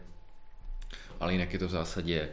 [1.19, 2.29] ale jinak je to v zásadě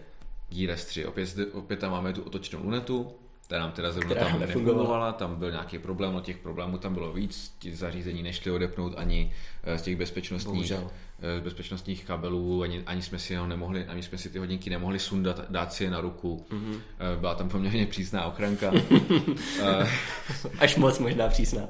[0.48, 1.08] Gear S3.
[1.08, 3.12] Opět, opět tam máme tu otočnou lunetu,
[3.50, 7.12] ta nám teda zrovna tam nefungovala, tam byl nějaký problém, no těch problémů tam bylo
[7.12, 9.32] víc, ti zařízení nešli odepnout ani
[9.62, 10.90] eh, z těch bezpečnostních, Bohužel.
[11.38, 15.50] Eh, bezpečnostních kabelů, ani, ani jsme si nemohli, ani jsme si ty hodinky nemohli sundat,
[15.50, 16.46] dát si je na ruku.
[16.50, 16.80] Mm-hmm.
[17.20, 18.72] Byla tam poměrně přísná ochranka.
[20.58, 21.62] Až moc možná přísná.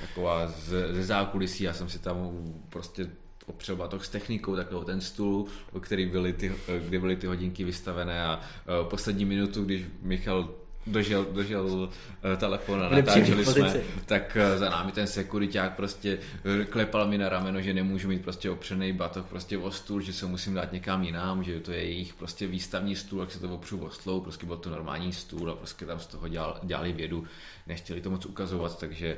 [0.00, 2.30] Taková ze, ze zákulisí, já jsem si tam
[2.68, 3.10] prostě
[3.46, 5.46] opřel batoh s technikou, takovou ten stůl,
[5.80, 6.52] který byly ty,
[6.88, 8.40] kde byly ty hodinky vystavené a
[8.82, 10.48] poslední minutu, když Michal
[10.86, 11.88] dožil, dožil uh,
[12.36, 17.28] telefon a natáčeli jsme, tak uh, za námi ten sekuriták prostě uh, klepal mi na
[17.28, 21.02] rameno, že nemůžu mít prostě opřený batoh prostě o stůl, že se musím dát někam
[21.02, 24.46] jinam, že to je jejich prostě výstavní stůl, jak se to opřu o slou, prostě
[24.46, 27.24] byl to normální stůl a prostě tam z toho dělal, dělali vědu,
[27.66, 29.16] nechtěli to moc ukazovat, takže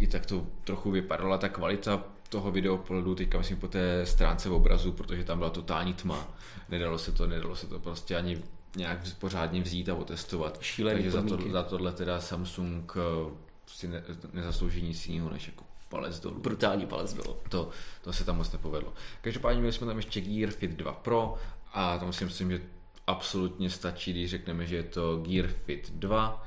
[0.00, 4.52] i tak to trochu vypadala ta kvalita toho videoplodu, teďka myslím po té stránce v
[4.52, 6.28] obrazu, protože tam byla totální tma.
[6.68, 8.42] Nedalo se to, nedalo se to prostě ani
[8.76, 10.58] nějak pořádně vzít a otestovat.
[10.60, 13.34] Šílený Takže za, to, za tohle teda Samsung eh,
[13.66, 14.02] si ne,
[14.32, 16.40] nezaslouží nic jiného než jako palec dolů.
[16.40, 17.36] Brutální palec dolů.
[17.48, 17.70] To,
[18.02, 18.92] to se tam moc nepovedlo.
[19.20, 21.34] Každopádně měli jsme tam ještě Gear Fit 2 Pro
[21.72, 22.60] a tam si myslím, že
[23.06, 26.46] absolutně stačí, když řekneme, že je to Gear Fit 2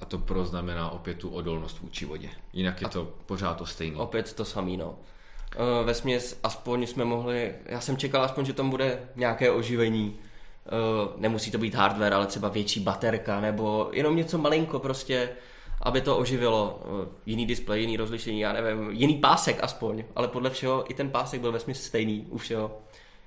[0.00, 2.30] a to pro znamená opět tu odolnost vůči vodě.
[2.52, 3.96] Jinak je to pořád to stejné.
[3.96, 4.98] Opět to samý, no.
[5.52, 10.16] Eh, ve směs aspoň jsme mohli, já jsem čekal aspoň, že tam bude nějaké oživení,
[11.16, 15.28] nemusí to být hardware, ale třeba větší baterka nebo jenom něco malinko prostě,
[15.82, 16.82] aby to oživilo.
[16.84, 21.10] Eh, jiný displej, jiný rozlišení, já nevím, jiný pásek aspoň, ale podle všeho i ten
[21.10, 22.78] pásek byl ve stejný u všeho.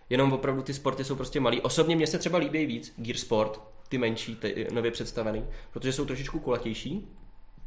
[0.09, 1.61] Jenom opravdu ty sporty jsou prostě malý.
[1.61, 6.05] Osobně mě se třeba líbí víc Gear Sport, ty menší, ty nově představený, protože jsou
[6.05, 7.07] trošičku kulatější,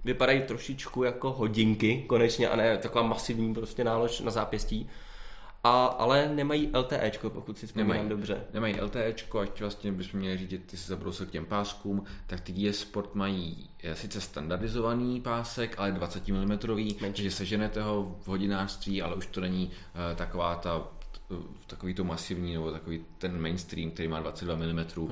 [0.05, 4.91] vypadají trošičku jako hodinky konečně a ne taková masivní prostě nálož na zápěstí
[5.65, 8.45] a, ale nemají LTE, pokud si vzpomínám dobře.
[8.55, 12.53] Nemají LTE, ať vlastně bychom měli říct, ty se zabrousil k těm páskům, tak ty
[12.53, 16.59] GS Sport mají je sice standardizovaný pásek, ale 20 mm,
[17.01, 22.05] takže seženete ho v hodinářství, ale už to není uh, taková ta uh, takový to
[22.05, 25.11] masivní, nebo takový ten mainstream, který má 22 mm, uh,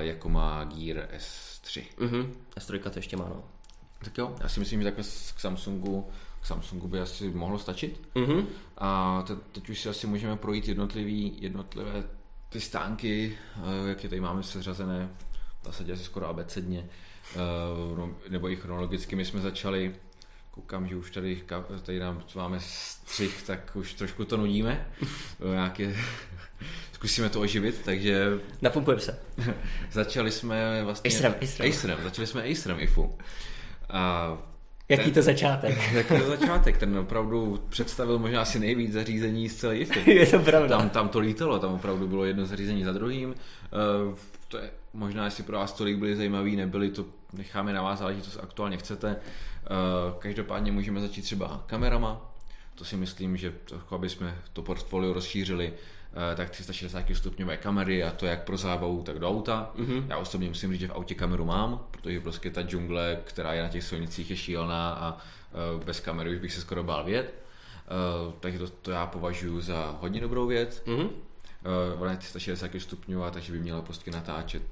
[0.00, 1.82] jako má Gear S3.
[1.98, 2.30] Uh-huh.
[2.56, 3.44] S3 to ještě má, no.
[4.04, 6.08] Tak jo, já si myslím, že takhle k Samsungu
[6.40, 8.08] k Samsungu by asi mohlo stačit.
[8.14, 8.46] Mm-hmm.
[8.78, 12.04] A te, teď už si asi můžeme projít jednotlivý, jednotlivé
[12.48, 15.08] ty stánky, eh, jak je tady máme seřazené,
[15.62, 16.88] v zásadě asi skoro abecedně,
[17.34, 19.16] eh, nebo i chronologicky.
[19.16, 19.94] My jsme začali,
[20.50, 21.44] koukám, že už tady,
[21.82, 24.86] tady nám máme střih, tak už trošku to nudíme.
[25.40, 25.96] Eh, nějaké,
[26.92, 28.40] zkusíme to oživit, takže...
[28.62, 29.18] Napumpujeme se.
[29.92, 31.08] začali jsme vlastně...
[31.10, 31.72] Acerem, Acerem.
[31.72, 31.98] Acerem.
[32.02, 33.18] Začali jsme Acerem IFU.
[33.90, 34.32] A
[34.88, 35.92] Jaký ten, to začátek?
[35.92, 36.78] Jaký to začátek?
[36.78, 40.10] Ten opravdu představil možná asi nejvíc zařízení z celé IFI.
[40.14, 40.78] je to pravda.
[40.78, 43.28] Tam, tam to lítalo, tam opravdu bylo jedno zařízení za druhým.
[43.28, 44.14] Uh,
[44.48, 48.22] to je, možná, jestli pro vás tolik byly zajímavý, nebyly, to necháme na vás, záleží,
[48.22, 49.16] co aktuálně chcete.
[49.16, 52.34] Uh, každopádně můžeme začít třeba kamerama.
[52.74, 55.72] To si myslím, že trochu, aby jsme to portfolio rozšířili,
[56.36, 59.70] tak 360 stupňové kamery a to jak pro zábavu, tak do auta.
[59.76, 60.04] Mm-hmm.
[60.08, 63.62] Já osobně musím říct, že v autě kameru mám, protože prostě ta džungle, která je
[63.62, 67.34] na těch silnicích, je šílená a eh, bez kamery už bych se skoro bál vět.
[67.34, 70.82] Eh, takže to, to já považuji za hodně dobrou věc.
[70.86, 71.10] Mm-hmm.
[71.98, 74.62] Ona je 360 stupňů, takže by měla prostě natáčet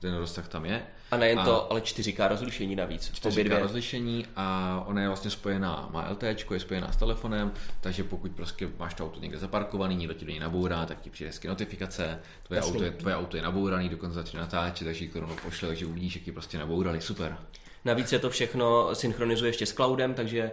[0.00, 0.82] ten rozsah tam je.
[1.10, 3.12] A nejen a to, ale 4K rozlišení navíc.
[3.12, 8.30] 4K rozlišení a ona je vlastně spojená, má LTE, je spojená s telefonem, takže pokud
[8.30, 12.20] prostě máš to auto někde zaparkovaný, někdo ti do něj nabourá, tak ti přijde notifikace,
[12.42, 15.86] tvoje auto, je, tvoje auto je nabouraný, dokonce začne natáčet, takže ji to pošle, takže
[15.86, 17.36] uvidíš, jak ji prostě nabourali, super.
[17.84, 20.50] Navíc se to všechno synchronizuje ještě s cloudem, takže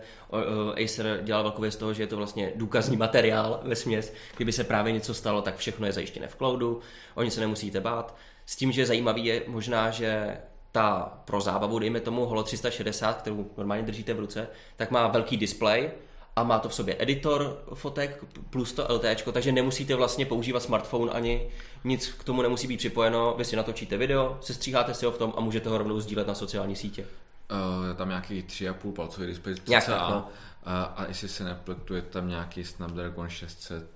[0.84, 4.14] Acer dělal velkou věc z toho, že je to vlastně důkazní materiál ve směs.
[4.36, 6.80] Kdyby se právě něco stalo, tak všechno je zajištěné v cloudu,
[7.16, 8.16] oni se nemusíte bát.
[8.46, 10.38] S tím, že zajímavý je možná, že
[10.72, 15.38] ta pro zábavu, dejme tomu Holo 360, kterou normálně držíte v ruce, tak má velký
[15.38, 15.92] displej
[16.36, 21.12] a má to v sobě editor fotek plus to LTE, takže nemusíte vlastně používat smartphone
[21.12, 21.50] ani
[21.84, 25.34] nic k tomu nemusí být připojeno, vy si natočíte video, sestříháte si ho v tom
[25.38, 27.06] a můžete ho rovnou sdílet na sociální sítě.
[27.52, 30.28] Uh, tam nějaký 3,5 palcový displej Nějak, a, no.
[30.64, 33.90] a, a jestli se nepletu, je tam nějaký Snapdragon 600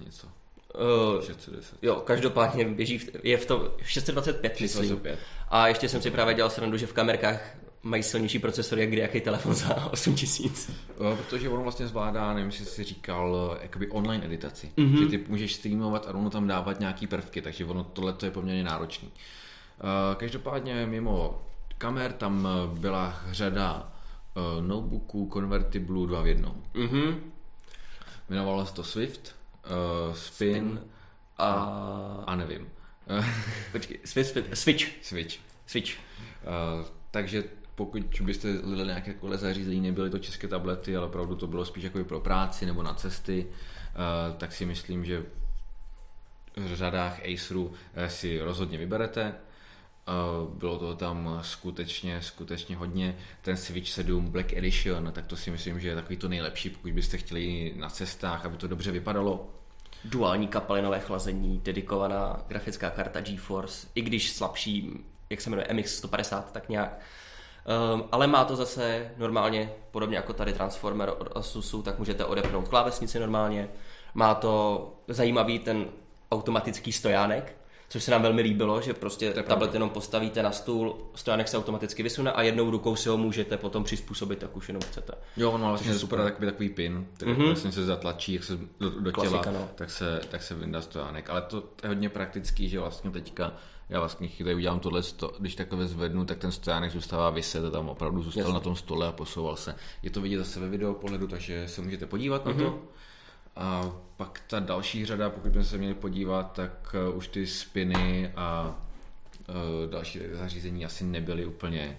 [0.00, 0.28] něco.
[0.74, 1.78] Uh, 610.
[1.82, 5.18] Jo, každopádně běží, v, je v tom 625, 625.
[5.48, 9.00] A ještě jsem si právě dělal srandu, že v kamerkách mají silnější procesor, jak kdy
[9.00, 10.70] jaký telefon za 8000.
[10.96, 14.72] Uh, protože ono vlastně zvládá, nevím, jestli jsi říkal, jakoby online editaci.
[14.76, 15.02] Mm-hmm.
[15.02, 18.64] Že ty můžeš streamovat a rovnou tam dávat nějaký prvky, takže ono tohle je poměrně
[18.64, 19.08] náročný.
[19.08, 21.42] Uh, každopádně mimo
[21.78, 23.92] kamer tam byla řada
[24.36, 26.54] uh, notebooků, konvertiblů dva v jednom.
[26.74, 27.16] Mm-hmm.
[28.28, 30.80] Jmenovalo se to Swift uh, spin, spin
[31.38, 32.24] a...
[32.26, 32.68] a nevím.
[33.72, 34.86] Počkej, switch, switch.
[35.02, 35.38] Switch.
[35.66, 35.92] Switch.
[35.92, 37.44] Uh, takže
[37.74, 42.04] pokud byste hledali nějaké zařízení, nebyly to české tablety, ale opravdu to bylo spíš jako
[42.04, 45.24] pro práci nebo na cesty, uh, tak si myslím, že
[46.56, 47.72] v řadách Aceru
[48.06, 49.34] si rozhodně vyberete.
[50.54, 53.16] Bylo to tam skutečně, skutečně hodně.
[53.42, 56.92] Ten Switch 7 Black Edition, tak to si myslím, že je takový to nejlepší, pokud
[56.92, 59.46] byste chtěli na cestách, aby to dobře vypadalo.
[60.04, 64.90] Duální kapelinové chlazení, dedikovaná grafická karta GeForce, i když slabší,
[65.30, 67.00] jak se jmenuje, MX 150, tak nějak.
[67.94, 72.68] Um, ale má to zase normálně, podobně jako tady Transformer od Asusu, tak můžete odepnout
[72.68, 73.68] klávesnici normálně.
[74.14, 75.86] Má to zajímavý ten
[76.32, 77.56] automatický stojánek,
[77.92, 82.02] což se nám velmi líbilo, že prostě tablet jenom postavíte na stůl, stojánek se automaticky
[82.02, 85.12] vysune a jednou rukou si ho můžete potom přizpůsobit, jak už jenom chcete.
[85.36, 87.46] Jo, no ale vlastně super takový, takový pin, který mm-hmm.
[87.46, 89.68] vlastně se zatlačí, jak se do, do těla, Klasika, no.
[89.74, 91.30] tak, se, tak se vyndá stojánek.
[91.30, 93.52] Ale to je hodně praktický, že vlastně teďka
[93.88, 95.02] já vlastně chvíli udělám tohle,
[95.38, 98.54] když takhle zvednu, tak ten stojánek zůstává vyset a tam opravdu zůstal Jasně.
[98.54, 99.74] na tom stole a posouval se.
[100.02, 102.56] Je to vidět zase ve videu pohledu, takže se můžete podívat mm-hmm.
[102.56, 102.78] na to.
[103.60, 108.32] A pak ta další řada, pokud bychom se měli podívat, tak uh, už ty spiny
[108.36, 108.78] a
[109.48, 111.98] uh, další zařízení asi nebyly úplně,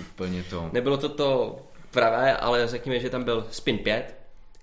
[0.00, 0.70] úplně to.
[0.72, 1.58] Nebylo to to
[1.90, 4.14] pravé, ale řekněme, že tam byl Spin 5,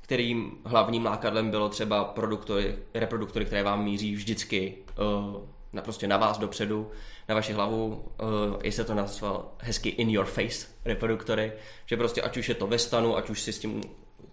[0.02, 5.42] kterým hlavním lákadlem bylo třeba produktory, reproduktory, které vám míří vždycky uh,
[5.74, 6.92] na, prostě na vás dopředu,
[7.30, 11.52] na vaši hlavu, uh, i se to nazval hezky in your face reproduktory,
[11.86, 13.82] že prostě ať už je to ve stanu, ať už si s tím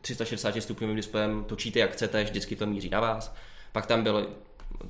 [0.03, 3.35] 360 stupňovým displejem točíte jak chcete, vždycky to míří na vás.
[3.73, 4.31] Pak tam byl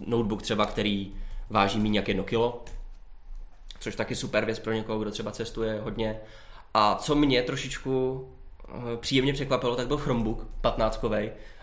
[0.07, 1.15] notebook třeba, který
[1.51, 2.65] váží méně jak jedno kilo,
[3.81, 6.21] což taky super věc pro někoho, kdo třeba cestuje hodně.
[6.75, 8.25] A co mě trošičku
[8.69, 11.05] eh, příjemně překvapilo, tak byl Chromebook 15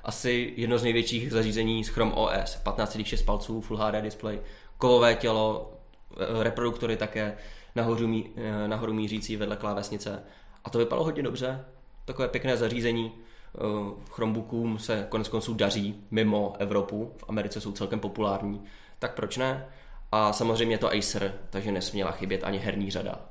[0.03, 4.39] asi jedno z největších zařízení z Chrome OS, 15,6 palců, Full HD display,
[4.77, 5.73] kovové tělo,
[6.11, 7.37] eh, reproduktory také,
[7.75, 10.23] nahoru, mí, eh, nahoru mířící vedle klávesnice.
[10.65, 11.65] A to vypadalo hodně dobře,
[12.05, 13.11] takové pěkné zařízení.
[13.55, 18.63] Eh, Chromebookům se konec konců daří mimo Evropu, v Americe jsou celkem populární,
[18.99, 19.65] tak proč ne?
[20.11, 23.21] A samozřejmě to Acer, takže nesměla chybět ani herní řada.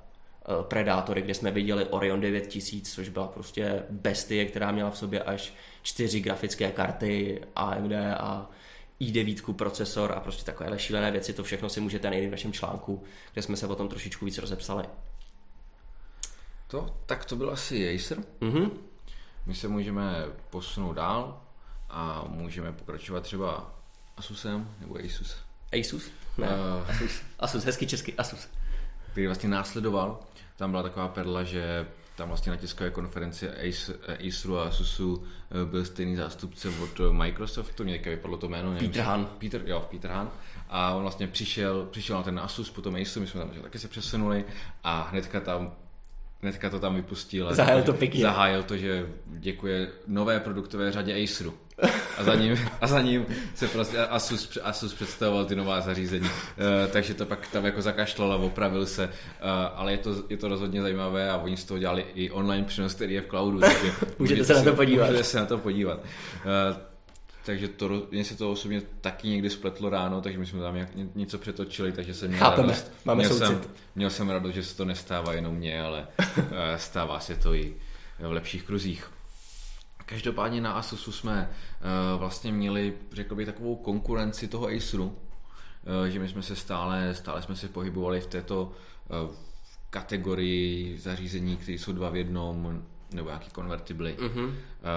[0.49, 5.23] Eh, Predátory, kde jsme viděli Orion 9000, což byla prostě bestie, která měla v sobě
[5.23, 8.51] až čtyři grafické karty AMD a
[9.01, 13.03] i9 procesor a prostě takovéhle šílené věci, to všechno si můžete najít v našem článku,
[13.33, 14.85] kde jsme se o tom trošičku víc rozepsali.
[16.69, 18.19] To, tak to byl asi Acer.
[18.41, 18.71] Mm-hmm.
[19.49, 21.41] My se můžeme posunout dál
[21.91, 23.75] a můžeme pokračovat třeba
[24.17, 25.37] Asusem nebo Asus.
[25.81, 26.11] Asus?
[26.39, 27.23] Ne, uh, Asus.
[27.39, 28.49] Asus, hezky česky, Asus.
[29.11, 30.21] Který vlastně následoval.
[30.57, 33.49] Tam byla taková perla, že tam vlastně na tiskové konferenci
[34.29, 38.73] Aceru a Asusu eh, byl stejný zástupce od Microsoftu, mě vypadlo to jméno.
[38.73, 39.27] Nevím, Peter Han.
[39.39, 40.31] Peter, jo, Peter Han.
[40.69, 43.89] A on vlastně přišel, přišel na ten Asus, potom Acer, my jsme tam taky se
[43.89, 44.45] přesunuli
[44.85, 45.73] a hnedka tam
[46.43, 47.55] hnedka to tam vypustil.
[47.55, 48.23] Zahájil to pěkně.
[48.23, 51.55] Zahájil to, že děkuje nové produktové řadě Aceru.
[52.19, 56.27] A za ním, a za ním se prostě Asus, Asus představoval ty nová zařízení.
[56.27, 56.31] Uh,
[56.93, 59.05] takže to pak tam jako zakašlal a opravil se.
[59.07, 59.11] Uh,
[59.75, 62.95] ale je to, je to rozhodně zajímavé a oni z toho dělali i online přenos,
[62.95, 63.61] který je v cloudu.
[63.61, 65.07] Takže můžete, můžete se na to podívat.
[65.07, 65.99] Můžete se na to podívat.
[65.99, 66.88] Uh,
[67.49, 71.39] takže to, mě se to osobně taky někdy spletlo ráno, takže my jsme tam něco
[71.39, 72.93] přetočili, takže jsem měl Chápeme, radost.
[73.05, 73.47] máme měl soucit.
[73.47, 73.61] jsem,
[73.95, 76.07] měl jsem radost, že se to nestává jenom mně, ale
[76.37, 77.75] eh, stává se to i
[78.19, 79.11] v lepších kruzích.
[80.07, 81.51] Každopádně na Asusu jsme
[82.13, 87.15] uh, vlastně měli, řekl bych, takovou konkurenci toho Aceru, uh, že my jsme se stále,
[87.15, 88.73] stále jsme se pohybovali v této
[89.91, 92.83] kategorii zařízení, které jsou dva v jednom,
[93.13, 94.17] nebo nějaký konvertibly.
[94.19, 94.53] Mm-hmm.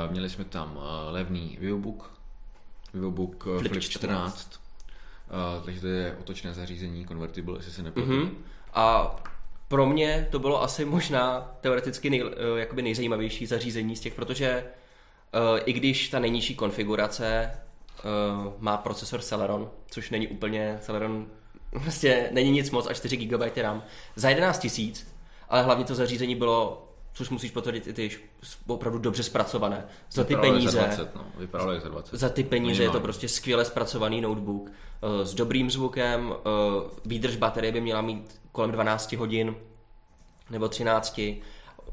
[0.10, 0.80] Měli jsme tam
[1.12, 2.21] levný Vivobook,
[2.94, 4.34] VivoBook eh, Flip, Flip 14.
[4.34, 4.62] 14.
[5.32, 8.12] Uh, takže to je otočné zařízení, convertible, jestli se nepletu.
[8.12, 8.32] Mm-hmm.
[8.74, 9.16] A
[9.68, 14.66] pro mě to bylo asi možná teoreticky nej, eh, jakoby nejzajímavější zařízení z těch, protože
[15.54, 21.28] uh, i když ta nejnižší konfigurace uh, má procesor Celeron, což není úplně Celeron,
[21.72, 23.84] vlastně není nic moc, až 4 GB RAM,
[24.16, 25.16] za 11 tisíc,
[25.50, 28.12] ale hlavně to zařízení bylo což musíš potvrdit i ty
[28.68, 29.86] opravdu dobře zpracované.
[30.12, 30.78] Za ty Vypadalo peníze.
[30.78, 31.26] Za 20, no.
[31.38, 32.18] Vypadalo za 20.
[32.18, 32.88] Za ty peníze Minimálně.
[32.88, 34.70] je to prostě skvěle zpracovaný notebook uh,
[35.24, 36.36] s dobrým zvukem, uh,
[37.06, 39.56] výdrž baterie by měla mít kolem 12 hodin
[40.50, 41.20] nebo 13.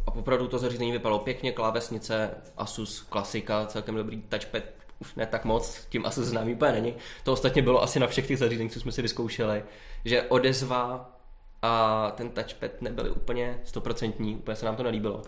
[0.07, 4.63] A opravdu to zařízení vypadalo pěkně, klávesnice, Asus klasika, celkem dobrý touchpad,
[4.99, 6.95] už ne tak moc, tím Asus známý úplně není.
[7.25, 9.65] To ostatně bylo asi na všech těch zařízeních, co jsme si vyzkoušeli,
[10.05, 11.18] že odezva
[11.63, 15.23] a ten touchpad nebyly úplně stoprocentní, úplně se nám to nelíbilo.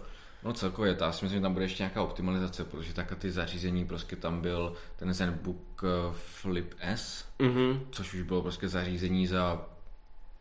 [0.45, 3.85] No celkově, já si myslím, že tam bude ještě nějaká optimalizace, protože takhle ty zařízení,
[3.85, 7.81] prostě tam byl ten ZenBook eh, Flip S, mm-hmm.
[7.91, 9.67] což už bylo prostě zařízení za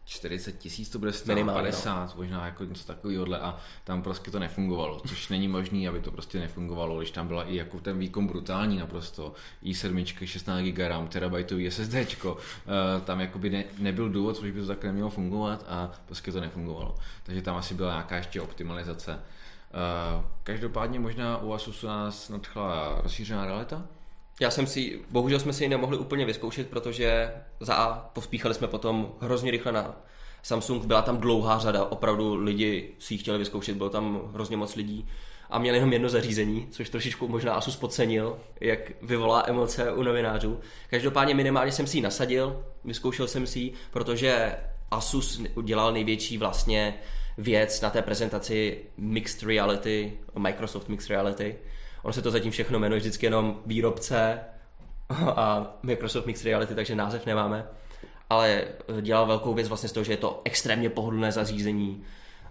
[0.09, 2.13] 40 tisíc to bude stát, Minimálně, 50, no.
[2.15, 6.39] možná jako něco takového a tam prostě to nefungovalo, což není možné, aby to prostě
[6.39, 9.33] nefungovalo, když tam byla i jako ten výkon brutální naprosto,
[9.63, 12.39] i7, 16 GB RAM, terabajtový SSDčko, uh,
[13.05, 16.95] tam jakoby ne, nebyl důvod, proč by to takhle nemělo fungovat a prostě to nefungovalo.
[17.23, 19.13] Takže tam asi byla nějaká ještě optimalizace.
[19.13, 23.83] Uh, každopádně možná u Asusu nás nadchla rozšířená realita,
[24.39, 28.67] já jsem si, bohužel jsme si ji nemohli úplně vyzkoušet, protože za A pospíchali jsme
[28.67, 29.95] potom hrozně rychle na
[30.43, 34.75] Samsung, byla tam dlouhá řada, opravdu lidi si ji chtěli vyzkoušet, bylo tam hrozně moc
[34.75, 35.07] lidí.
[35.49, 40.59] A měl jenom jedno zařízení, což trošičku možná Asus podcenil, jak vyvolá emoce u novinářů.
[40.89, 44.55] Každopádně minimálně jsem si ji nasadil, vyzkoušel jsem si ji, protože
[44.91, 46.99] Asus udělal největší vlastně
[47.37, 51.55] věc na té prezentaci Mixed Reality, Microsoft Mixed Reality,
[52.03, 54.39] Ono se to zatím všechno jmenuje vždycky jenom výrobce
[55.27, 57.67] a Microsoft Mixed Reality, takže název nemáme.
[58.29, 58.63] Ale
[59.01, 62.03] dělal velkou věc vlastně z toho, že je to extrémně pohodlné zařízení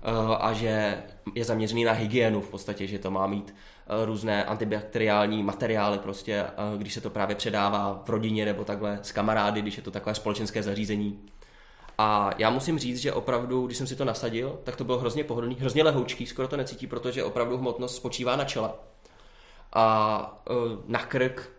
[0.03, 1.03] eh, a že
[1.34, 6.34] je zaměřený na hygienu v podstatě, že to má mít eh, různé antibakteriální materiály prostě,
[6.34, 9.90] eh, když se to právě předává v rodině nebo takhle s kamarády, když je to
[9.90, 11.18] takové společenské zařízení.
[11.99, 15.24] A já musím říct, že opravdu, když jsem si to nasadil, tak to bylo hrozně
[15.24, 18.70] pohodlný, hrozně lehoučký, skoro to necítí, protože opravdu hmotnost spočívá na čele
[19.72, 20.56] a uh,
[20.86, 21.50] na krk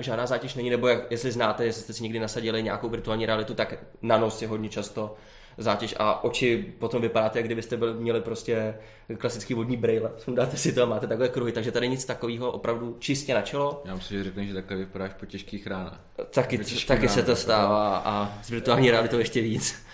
[0.00, 3.54] žádná zátěž není, nebo jak, jestli znáte, jestli jste si někdy nasadili nějakou virtuální realitu,
[3.54, 5.14] tak na nos je hodně často
[5.58, 8.74] zátěž a oči potom vypadáte, jak kdybyste byli, měli prostě
[9.18, 10.10] klasický vodní brejle.
[10.18, 13.82] Sundáte si to a máte takové kruhy, takže tady nic takového opravdu čistě na čelo.
[13.84, 16.00] Já myslím, že řekneš, že takhle vypadáš po těžkých ránách.
[16.30, 19.86] Taky, taky se to stává a s virtuální realitou ještě víc.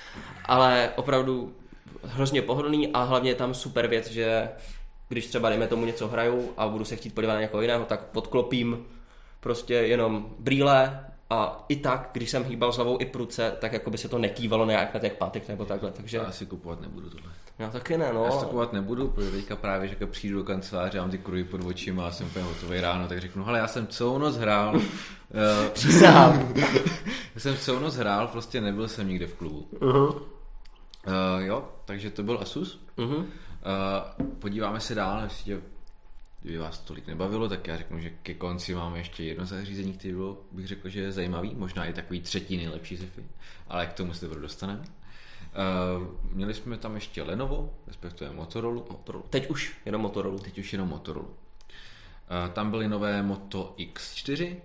[0.45, 1.55] Ale opravdu
[2.05, 4.49] hrozně pohodlný a hlavně je tam super věc, že
[5.13, 8.05] když třeba dejme tomu něco hraju a budu se chtít podívat na někoho jiného, tak
[8.05, 8.87] podklopím
[9.41, 13.91] prostě jenom brýle a i tak, když jsem hýbal s hlavou i pruce, tak jako
[13.91, 15.91] by se to nekývalo nějak na těch pátek nebo takhle.
[15.91, 16.17] Takže...
[16.17, 17.31] Já asi kupovat nebudu tohle.
[17.59, 18.25] Já taky ne, no.
[18.25, 21.65] Já si kupovat nebudu, protože teďka právě, že přijdu do kanceláře mám ty kruhy pod
[21.65, 24.81] očima a jsem úplně hotový ráno, tak řeknu, hele, já jsem celou noc hrál.
[25.35, 26.55] Eh, Přísám.
[27.35, 29.69] já jsem celou noc hrál, prostě nebyl jsem nikde v klubu.
[29.73, 30.15] Uh-huh.
[30.15, 30.23] Uh,
[31.39, 32.81] jo, takže to byl Asus.
[32.99, 33.25] Uh-huh.
[33.63, 35.63] Uh, podíváme se dál, jestli
[36.43, 40.15] kdyby vás tolik nebavilo, tak já řeknu, že ke konci máme ještě jedno zařízení, které
[40.15, 43.09] bylo, bych řekl, že je zajímavý, možná i takový třetí nejlepší sci
[43.69, 44.81] ale k tomu se teprve dostaneme.
[44.81, 48.83] Uh, měli jsme tam ještě Lenovo, respektive Motorola.
[48.91, 49.25] Motorola.
[49.31, 50.39] Teď už jenom Motorola.
[50.39, 51.29] Teď už jenom Motorola.
[51.29, 51.35] Uh,
[52.53, 54.57] tam byly nové Moto X4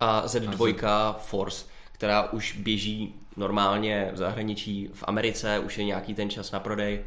[0.00, 1.26] a Z2 a Z...
[1.26, 6.60] Force, která už běží normálně v zahraničí, v Americe, už je nějaký ten čas na
[6.60, 7.04] prodej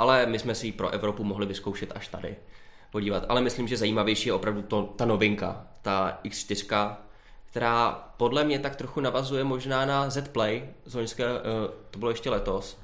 [0.00, 2.36] ale my jsme si ji pro Evropu mohli vyzkoušet až tady
[2.92, 3.24] podívat.
[3.28, 6.96] Ale myslím, že zajímavější je opravdu to, ta novinka, ta X4,
[7.46, 11.38] která podle mě tak trochu navazuje možná na Z Play, z loňské, uh,
[11.90, 12.78] to bylo ještě letos.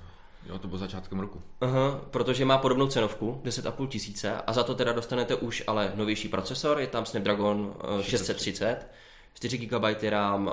[0.47, 1.43] Jo, to bylo začátkem roku.
[1.61, 6.29] Aha, protože má podobnou cenovku, 10,5 tisíce a za to teda dostanete už ale novější
[6.29, 8.87] procesor, je tam Snapdragon uh, 630,
[9.35, 10.53] 4 GB RAM uh,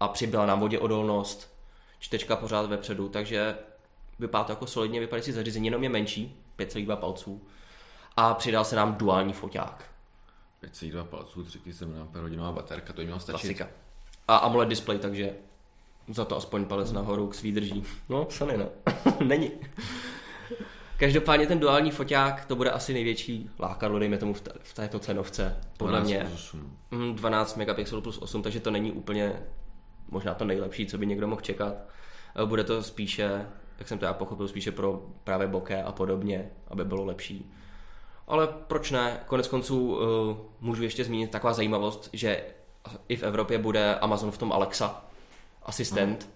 [0.00, 1.54] a přibyla nám vodě odolnost,
[1.98, 3.54] čtečka pořád vepředu, takže
[4.20, 7.42] vypadá to jako solidně vypadající zařízení, jenom je menší, 5,2 palců.
[8.16, 9.84] A přidal se nám duální foťák.
[10.62, 13.40] 5,2 palců, 3000 mAh hodinová baterka, to jim mělo stačit.
[13.40, 13.68] Klasika.
[14.28, 15.32] A AMOLED display, takže
[16.08, 17.84] za to aspoň palec nahoru s výdrží.
[18.08, 18.68] No, Sony, no.
[19.24, 19.50] Není.
[20.96, 25.60] Každopádně ten duální foťák, to bude asi největší lákadlo, dejme tomu v, v této cenovce.
[25.76, 26.24] Podle 12 mě.
[26.24, 26.76] Plus 8.
[27.14, 29.42] 12 megapixelů plus 8, takže to není úplně
[30.08, 31.74] možná to nejlepší, co by někdo mohl čekat.
[32.44, 33.46] Bude to spíše
[33.80, 37.52] jak jsem to já pochopil, spíše pro právě boké a podobně, aby bylo lepší.
[38.26, 39.20] Ale proč ne?
[39.26, 42.44] Konec konců uh, můžu ještě zmínit taková zajímavost, že
[43.08, 45.04] i v Evropě bude Amazon v tom Alexa
[45.62, 46.28] asistent,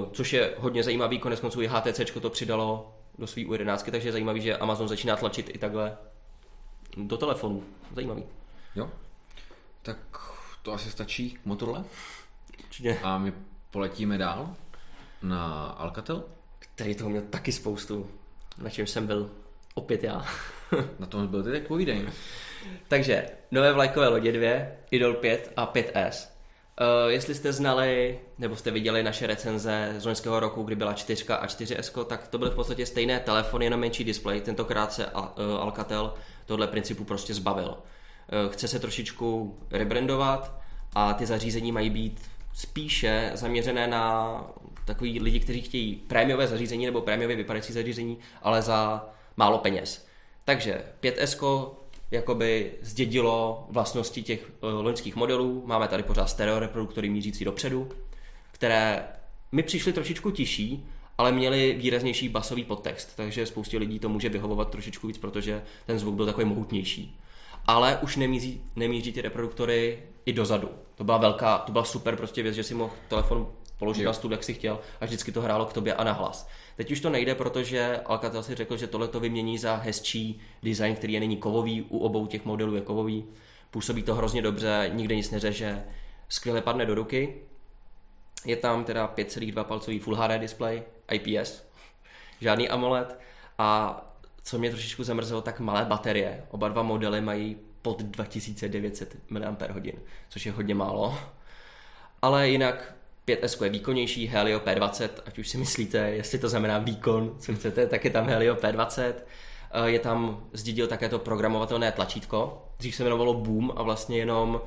[0.00, 1.18] uh, což je hodně zajímavý.
[1.18, 5.16] Konec konců i HTC to přidalo do svý U11, takže je zajímavý, že Amazon začíná
[5.16, 5.96] tlačit i takhle
[6.96, 7.62] do telefonu.
[7.94, 8.24] Zajímavý.
[8.74, 8.90] Jo.
[9.82, 9.98] Tak
[10.62, 11.84] to asi stačí k Motorola.
[12.64, 12.98] Určitě.
[13.02, 13.32] A my
[13.70, 14.56] poletíme dál
[15.22, 16.24] na Alcatel?
[16.58, 18.10] Který toho měl taky spoustu,
[18.58, 19.30] na čem jsem byl
[19.74, 20.26] opět já.
[20.98, 22.06] na tom byl ty tak povídej.
[22.88, 24.48] Takže nové vlajkové lodě 2,
[24.90, 26.28] Idol 5 a 5S.
[26.80, 30.92] Uh, eh, jestli jste znali, nebo jste viděli naše recenze z loňského roku, kdy byla
[30.92, 34.40] 4 a 4S, tak to byly v podstatě stejné telefony, jenom menší displej.
[34.40, 35.22] Tentokrát se uh,
[35.60, 36.14] Alcatel
[36.46, 37.68] tohle principu prostě zbavil.
[37.68, 40.60] Uh, chce se trošičku rebrandovat
[40.94, 42.20] a ty zařízení mají být
[42.52, 44.34] spíše zaměřené na
[44.84, 50.06] takový lidi, kteří chtějí prémiové zařízení nebo prémiově vypadající zařízení, ale za málo peněz.
[50.44, 51.70] Takže 5S
[52.10, 55.62] jakoby zdědilo vlastnosti těch uh, loňských modelů.
[55.66, 57.88] Máme tady pořád stereo reproduktory mířící dopředu,
[58.52, 59.04] které
[59.52, 60.86] mi přišly trošičku tižší,
[61.18, 65.98] ale měli výraznější basový podtext, takže spoustě lidí to může vyhovovat trošičku víc, protože ten
[65.98, 67.18] zvuk byl takový mohutnější.
[67.66, 70.68] Ale už nemíří, nemíří ty reproduktory i dozadu.
[70.94, 74.06] To byla velká, to byla super prostě věc, že si mohl telefon položit jo.
[74.06, 76.48] na stůl, jak si chtěl a vždycky to hrálo k tobě a nahlas.
[76.76, 80.94] Teď už to nejde, protože Alcatel si řekl, že tohle to vymění za hezčí design,
[80.94, 83.24] který je nyní kovový, u obou těch modelů je kovový.
[83.70, 85.84] Působí to hrozně dobře, nikde nic neřeže,
[86.28, 87.42] skvěle padne do ruky.
[88.44, 90.82] Je tam teda 5,2 palcový Full HD display,
[91.12, 91.62] IPS,
[92.40, 93.18] žádný AMOLED
[93.58, 94.00] a
[94.44, 96.44] co mě trošičku zamrzelo, tak malé baterie.
[96.50, 99.42] Oba dva modely mají pod 2900 mAh,
[100.28, 101.18] což je hodně málo.
[102.22, 102.94] Ale jinak
[103.28, 107.86] 5S je výkonnější, Helio P20, ať už si myslíte, jestli to znamená výkon, co chcete,
[107.86, 109.14] tak je tam Helio P20.
[109.72, 114.60] Eh, je tam, zdědil také to programovatelné tlačítko, dřív se jmenovalo Boom a vlastně jenom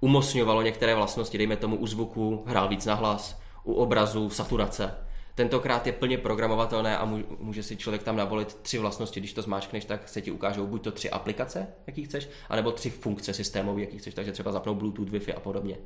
[0.00, 5.07] umocňovalo některé vlastnosti, dejme tomu u zvuku, hrál víc na hlas, u obrazu, saturace.
[5.38, 7.04] Tentokrát je plně programovatelné a
[7.38, 9.20] může si člověk tam navolit tři vlastnosti.
[9.20, 12.90] Když to zmáčkneš, tak se ti ukážou buď to tři aplikace, jaký chceš, anebo tři
[12.90, 15.76] funkce systémové, jaký chceš, takže třeba zapnout Bluetooth, Wi-Fi a podobně.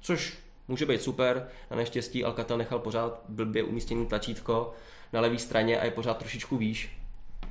[0.00, 0.38] Což
[0.68, 1.48] může být super.
[1.70, 4.72] Na neštěstí Alcatel nechal pořád blbě umístěný tlačítko
[5.12, 6.98] na levé straně a je pořád trošičku výš.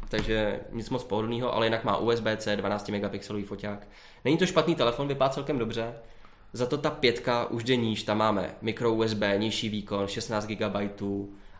[0.09, 3.87] Takže nic moc pohodlného, ale jinak má USB-C, 12 megapixelový foťák.
[4.25, 5.93] Není to špatný telefon, vypadá celkem dobře.
[6.53, 11.01] Za to ta pětka už jde níž, tam máme micro USB, nižší výkon, 16 GB,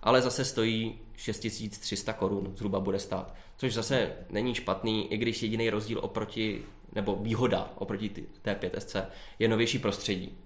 [0.04, 3.36] ale zase stojí 6300 korun, zhruba bude stát.
[3.58, 6.62] Což zase není špatný, i když jediný rozdíl oproti,
[6.96, 8.10] nebo výhoda oproti
[8.42, 9.06] té 5SC
[9.40, 10.38] je novější prostředí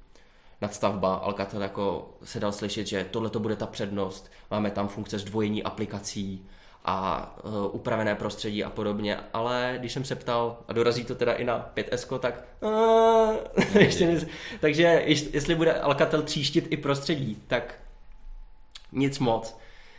[0.62, 1.16] nadstavba.
[1.16, 4.32] Alcatel jako se dal slyšet, že tohle to bude ta přednost.
[4.52, 6.46] Máme tam funkce zdvojení aplikací
[6.86, 11.34] a uh, upravené prostředí a podobně, ale když jsem se ptal, a dorazí to teda
[11.34, 13.36] i na 5S, tak uh,
[13.80, 14.20] ještě ne,
[14.60, 17.80] takže jestli bude Alcatel tříštit i prostředí, tak
[18.92, 19.58] nic moc.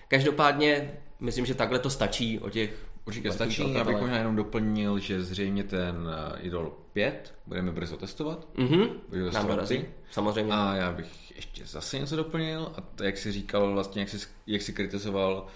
[0.08, 4.98] Každopádně myslím, že takhle to stačí o těch Určitě stačí, já bych možná jenom doplnil,
[4.98, 8.48] že zřejmě ten eh, Idol 5 budeme brzo testovat.
[8.56, 8.88] Mhm,
[9.32, 10.52] nám dorazí, samozřejmě.
[10.52, 14.26] A já bych ještě zase něco doplnil, a to, jak jsi říkal, vlastně, jak jsi,
[14.46, 15.46] jak jsi kritizoval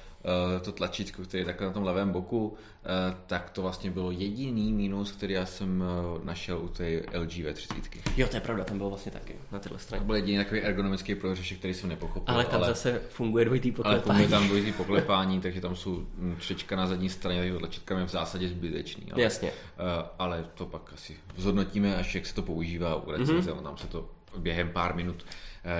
[0.60, 4.72] to tlačítko, které je takhle na tom levém boku, eh, tak to vlastně bylo jediný
[4.72, 8.00] mínus, který já jsem eh, našel u té LG V30.
[8.16, 10.00] Jo, to je pravda, tam byl vlastně taky na téhle straně.
[10.00, 12.34] To byl jediný takový ergonomický prohřešek, který jsem nepochopil.
[12.34, 14.02] Ale tam ale, zase funguje dvojitý poklepání.
[14.02, 16.06] Ale funguje tam dvojitý poklepání, takže tam jsou
[16.38, 19.12] třečka na zadní straně, takže tlačítka je v zásadě zbytečný.
[19.12, 19.50] Ale, Jasně.
[20.18, 23.62] Ale to pak asi zhodnotíme, až jak se to používá u recenze, mm-hmm.
[23.62, 25.26] tam se to během pár minut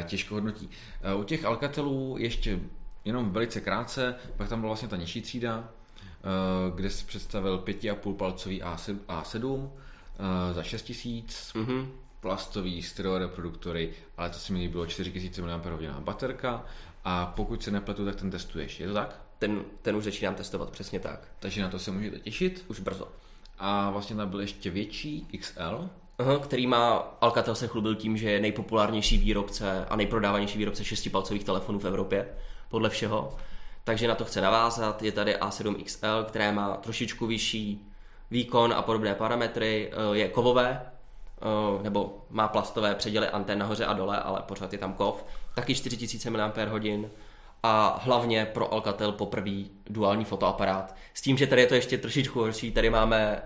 [0.03, 0.71] těžko hodnotí.
[1.17, 2.61] U těch Alcatelů ještě
[3.05, 8.15] jenom velice krátce, pak tam byla vlastně ta nižší třída, eh, kde se představil 5,5
[8.15, 9.71] palcový A7,
[10.51, 11.87] eh, za 6000, mm-hmm.
[12.21, 16.65] plastový stereo reproduktory, ale to si mi líbilo 4000 mAh baterka
[17.05, 19.21] a pokud se nepletu, tak ten testuješ, je to tak?
[19.39, 21.29] Ten, ten už začínám testovat, přesně tak.
[21.39, 22.65] Takže na to se můžete těšit.
[22.69, 23.09] Už brzo.
[23.59, 25.89] A vlastně tam byl ještě větší XL,
[26.19, 31.45] Aha, který má, Alcatel se chlubil tím, že je nejpopulárnější výrobce a nejprodávanější výrobce šestipalcových
[31.45, 32.29] telefonů v Evropě
[32.69, 33.37] podle všeho.
[33.85, 35.03] Takže na to chce navázat.
[35.03, 37.87] Je tady A7 XL, které má trošičku vyšší
[38.31, 39.91] výkon a podobné parametry.
[39.93, 44.79] Eh, je kovové, eh, nebo má plastové předěly antén nahoře a dole, ale pořád je
[44.79, 45.25] tam kov.
[45.55, 46.53] Taky 4000 mAh
[47.63, 50.95] a hlavně pro Alcatel poprvé duální fotoaparát.
[51.15, 53.43] S tím, že tady je to ještě trošičku horší, tady máme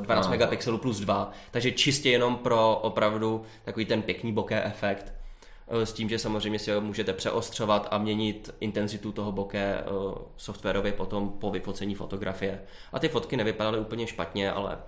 [0.00, 0.30] 12 no.
[0.30, 5.23] megapixelů plus 2, takže čistě jenom pro opravdu takový ten pěkný bokeh efekt Eh,
[5.68, 9.84] s tím, že samozřejmě si ho můžete přeostřovat a měnit intenzitu toho boké eh,
[10.36, 12.62] softwarově potom po vyfocení fotografie.
[12.92, 14.78] A ty fotky nevypadaly úplně špatně, ale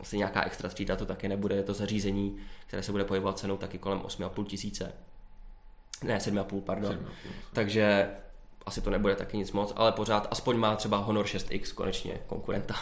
[0.00, 1.56] asi nějaká extra třída to taky nebude.
[1.56, 4.92] Je to zařízení, které se bude pohybovat cenou taky kolem 8,5 tisíce.
[6.04, 6.92] Ne, 7,5, pardon.
[6.92, 6.98] 7,5.
[7.52, 8.10] Takže
[8.66, 12.74] asi to nebude taky nic moc, ale pořád aspoň má třeba Honor 6X konečně konkurenta.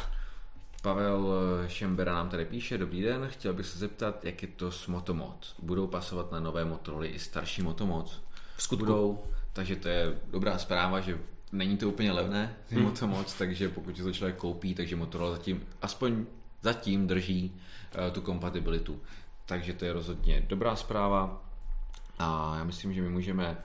[0.87, 1.27] Pavel
[1.65, 4.87] eh, Šembera nám tady píše, dobrý den, chtěl bych se zeptat, jak je to s
[4.87, 5.55] Motomoc.
[5.63, 8.23] Budou pasovat na nové Motorola i starší Motomoc?
[8.57, 8.87] V skutku.
[8.87, 9.23] Budou,
[9.53, 11.19] takže to je dobrá zpráva, že
[11.53, 12.85] není to úplně levné, ty hmm.
[12.85, 16.27] Motomoc, takže pokud si to člověk koupí, takže Motorola zatím, aspoň
[16.63, 19.01] zatím drží uh, tu kompatibilitu.
[19.47, 21.43] Takže to je rozhodně dobrá zpráva
[22.19, 23.59] a já myslím, že my můžeme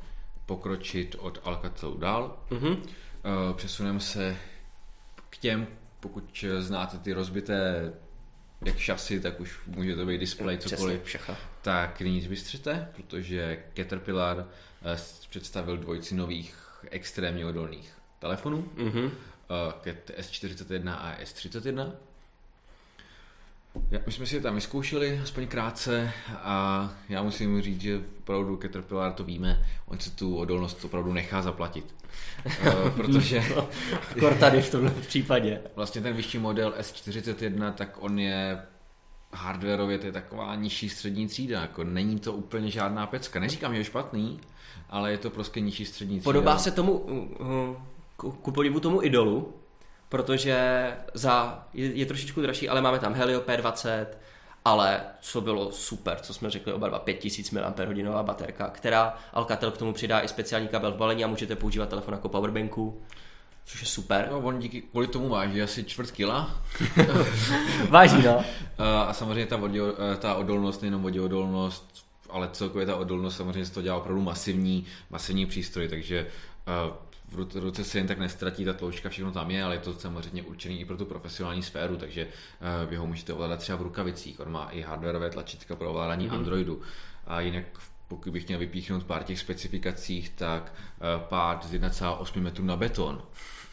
[0.46, 2.38] pokročit od Alcatelu dál.
[2.50, 2.78] Mm-hmm.
[2.78, 4.38] Uh, přesuneme se
[5.30, 5.68] k těm,
[6.02, 7.94] pokud znáte ty rozbité
[8.66, 11.02] jak šasy, tak už může to být display, cokoliv.
[11.02, 14.48] Přesně, tak nyní zbystřete, protože Caterpillar
[14.82, 14.98] eh,
[15.30, 16.56] představil dvojici nových
[16.92, 18.70] extrémně odolných telefonů.
[18.78, 19.12] Mm-hmm.
[19.84, 21.92] Cat S41 a S31.
[24.06, 29.14] My jsme si je tam vyzkoušeli, aspoň krátce, a já musím říct, že opravdu Caterpillar
[29.14, 31.96] to víme, on si tu odolnost opravdu nechá zaplatit.
[32.46, 33.44] uh, protože...
[34.20, 35.62] Kor tady v tomhle případě.
[35.76, 38.62] Vlastně ten vyšší model S41, tak on je
[39.34, 43.40] hardwareově to je taková nižší střední třída, jako není to úplně žádná pecka.
[43.40, 44.40] Neříkám, že je špatný,
[44.90, 46.34] ale je to prostě nižší střední třída.
[46.34, 47.76] Podobá se tomu, uh,
[48.18, 49.54] ku, ku podivu tomu idolu,
[50.12, 54.06] protože za, je, je trošičku dražší, ale máme tam Helio P20,
[54.66, 57.74] ale co bylo super, co jsme řekli oba dva, 5000 mAh
[58.22, 62.14] baterka, která Alcatel k tomu přidá i speciální kabel v balení a můžete používat telefon
[62.14, 63.02] jako powerbanku.
[63.66, 64.28] Což je super.
[64.32, 66.62] No, on díky, kvůli tomu váží asi čtvrt kila.
[67.90, 68.46] váží, no.
[69.08, 69.82] A samozřejmě ta, vodě,
[70.20, 75.46] ta odolnost, nejenom voděodolnost, ale celkově ta odolnost samozřejmě se to dělá opravdu masivní, masivní
[75.46, 76.28] přístroj, takže
[77.32, 80.44] v ruce se jen tak nestratí ta tloušťka, všechno tam je, ale je to samozřejmě
[80.44, 82.28] určený i pro tu profesionální sféru, takže
[82.90, 84.40] vy ho můžete ovládat třeba v rukavicích.
[84.40, 86.36] On má i hardwareové tlačítka pro ovládání mm-hmm.
[86.36, 86.82] Androidu.
[87.28, 87.64] A jinak
[88.08, 90.74] pokud bych měl vypíchnout pár těch specifikacích, tak
[91.18, 93.22] pád z 1,8 metrů na beton.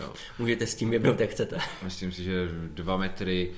[0.01, 0.13] Jo.
[0.39, 1.59] Můžete s tím jebnout, jak chcete.
[1.83, 3.53] Myslím si, že 2 metry,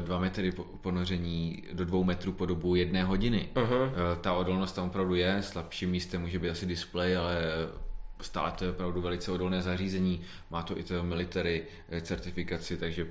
[0.00, 3.48] 2 metry ponoření do 2 metrů po dobu jedné hodiny.
[3.54, 3.90] Uh-huh.
[4.20, 7.36] Ta odolnost tam opravdu je, slabším místem může být asi displej, ale
[8.20, 13.06] stále to je opravdu velice odolné zařízení, má to i to military eh, certifikaci, takže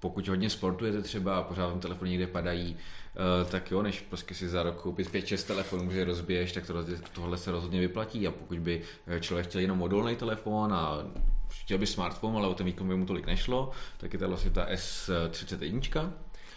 [0.00, 4.34] pokud hodně sportujete třeba a pořád vám telefony někde padají, eh, tak jo, než prostě
[4.34, 6.74] si za rok koupit 5-6 telefonů, že rozbiješ, tak to,
[7.12, 8.26] tohle se rozhodně vyplatí.
[8.26, 11.04] A pokud by eh, člověk chtěl jenom odolný telefon a
[11.48, 14.50] chtěl by smartphone, ale o ten výkon by mu tolik nešlo, tak je to vlastně
[14.50, 16.10] ta S31,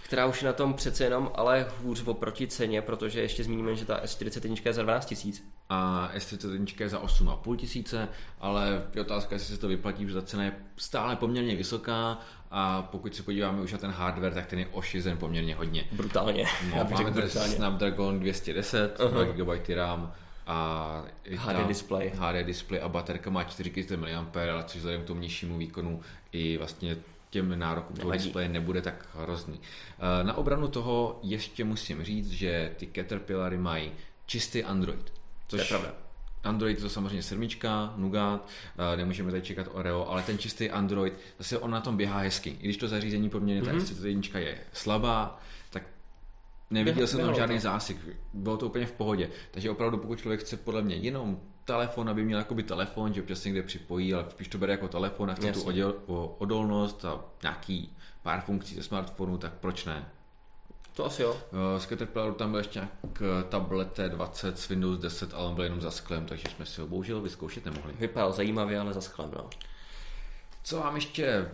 [0.09, 3.85] která už je na tom přece jenom ale hůř oproti ceně, protože ještě zmíníme, že
[3.85, 5.43] ta S41 je za 12 tisíc.
[5.69, 10.21] A S31 je za 8,5 tisíce, ale je otázka, jestli se to vyplatí, protože ta
[10.21, 12.17] cena je stále poměrně vysoká
[12.51, 15.85] a pokud se podíváme už na ten hardware, tak ten je ošizen poměrně hodně.
[15.91, 16.45] Brutálně.
[16.69, 19.33] No, Já máme tady Snapdragon 210, uh-huh.
[19.33, 20.13] 2 GB RAM,
[20.47, 21.03] a
[21.35, 22.11] HD display.
[22.15, 26.01] HD display a baterka má 4000 mAh, ale což vzhledem k tomu nižšímu výkonu
[26.31, 26.97] i vlastně
[27.29, 29.61] těm nárokům toho displeje nebude tak hrozný.
[29.61, 33.91] Eh, na obranu toho ještě musím říct, že ty Caterpillary mají
[34.25, 35.13] čistý Android.
[35.47, 35.93] Což to je pravda.
[36.43, 38.47] Android je to samozřejmě sedmička, Nougat,
[38.93, 42.49] eh, nemůžeme tady čekat Oreo, ale ten čistý Android, zase on na tom běhá hezky.
[42.49, 43.87] I když to zařízení poměrně mm-hmm.
[43.87, 45.83] ta S31 je slabá, tak
[46.69, 47.61] neviděl jsem tam žádný to.
[47.61, 47.97] zásyk.
[48.33, 49.29] Bylo to úplně v pohodě.
[49.51, 51.39] Takže opravdu, pokud člověk chce podle mě jenom
[51.69, 55.31] telefon, aby měl jakoby telefon, že občas někde připojí, ale spíš to bere jako telefon
[55.31, 60.09] a chce tu oděl, o, odolnost a nějaký pár funkcí ze smartphonu, tak proč ne?
[60.93, 61.37] To asi jo.
[61.77, 65.81] Z Caterpillaru tam byl ještě nějak tablet T20 s Windows 10, ale on byl jenom
[65.81, 67.93] za sklem, takže jsme si ho bohužel vyzkoušet nemohli.
[67.99, 69.49] Vypadal zajímavě, ale za sklem, no.
[70.63, 71.51] Co vám ještě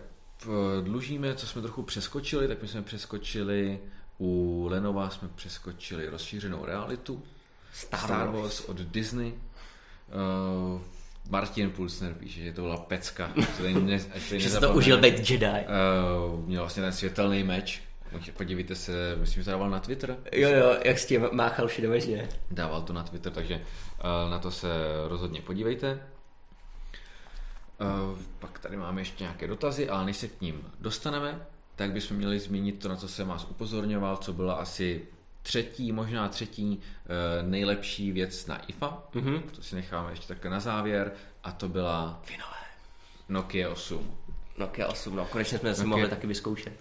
[0.82, 3.80] dlužíme, co jsme trochu přeskočili, tak my jsme přeskočili
[4.18, 7.22] u Lenova jsme přeskočili rozšířenou realitu.
[7.72, 9.34] Star, Star Wars od Disney.
[10.08, 10.80] Uh,
[11.30, 13.30] Martin Pulsner píše, že to byla pecka.
[13.80, 14.00] Ne,
[14.32, 15.46] že jsi to užil být Jedi.
[15.46, 17.82] Uh, měl vlastně ten světelný meč.
[18.36, 20.16] Podívejte se, myslím, že to dával na Twitter.
[20.32, 24.50] Jo, jo, jak s tím máchal všude Dával to na Twitter, takže uh, na to
[24.50, 24.68] se
[25.08, 26.00] rozhodně podívejte.
[27.80, 31.46] Uh, pak tady máme ještě nějaké dotazy, ale než se k ním dostaneme,
[31.76, 35.06] tak bychom měli zmínit to, na co jsem vás upozorňoval, co byla asi
[35.46, 39.02] třetí, možná třetí eh, nejlepší věc na IFA.
[39.14, 39.40] Mm-hmm.
[39.40, 41.12] To si necháme ještě tak na závěr.
[41.44, 42.56] A to byla Finové.
[43.28, 44.16] Nokia 8.
[44.58, 45.82] Nokia 8, no konečně jsme Nokia...
[45.82, 46.72] si mohli taky vyzkoušet.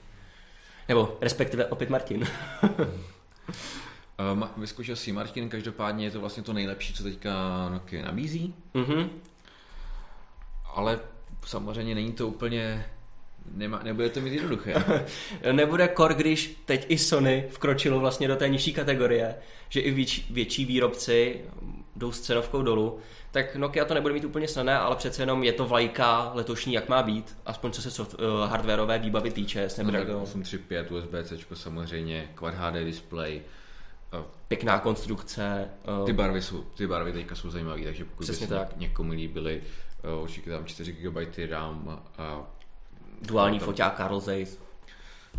[0.88, 2.28] Nebo respektive opět Martin.
[4.34, 7.34] um, vyzkoušel si Martin, každopádně je to vlastně to nejlepší, co teďka
[7.70, 8.54] Nokia nabízí.
[8.74, 9.10] Mm-hmm.
[10.66, 11.00] Ale
[11.46, 12.86] samozřejmě není to úplně
[13.54, 14.74] Nema, nebude to mít jednoduché.
[15.52, 19.36] nebude kor, když teď i Sony vkročilo vlastně do té nižší kategorie,
[19.70, 21.42] že i větší, větší výrobci
[21.96, 23.00] jdou s cenovkou dolů,
[23.32, 26.90] tak Nokia to nebude mít úplně snadné, ale přece jenom je to vlajka letošní, jak
[26.90, 29.70] má být, aspoň co se soft, uh, hardwareové výbavy týče.
[29.70, 33.42] Snapdragon 835, USB-C samozřejmě, Quad HD display,
[34.14, 35.70] uh, pěkná konstrukce.
[36.06, 38.78] Ty barvy jsou, ty barvy teďka jsou zajímavé, takže pokud by se tak.
[38.78, 39.62] někomu líbily,
[40.22, 41.18] určitě tam 4 GB
[41.50, 42.55] RAM a
[43.26, 43.66] Duální to...
[43.66, 44.58] foťák Carl Zeiss.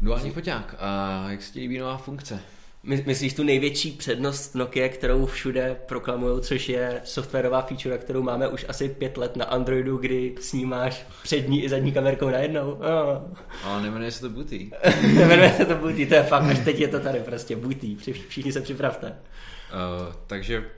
[0.03, 0.75] Duální foťák.
[0.79, 2.41] A jak se ti líbí nová funkce?
[2.83, 8.49] My, myslíš tu největší přednost Nokia, kterou všude proklamují, což je softwarová feature, kterou máme
[8.49, 12.71] už asi pět let na Androidu, kdy snímáš přední i zadní kamerkou najednou.
[12.71, 13.37] Oh.
[13.63, 14.71] Ale nemenuje se to Booty.
[15.15, 17.97] nemenuje se to Booty, to je fakt, až teď je to tady prostě Booty.
[18.29, 19.07] Všichni se připravte.
[19.09, 20.71] Uh, takže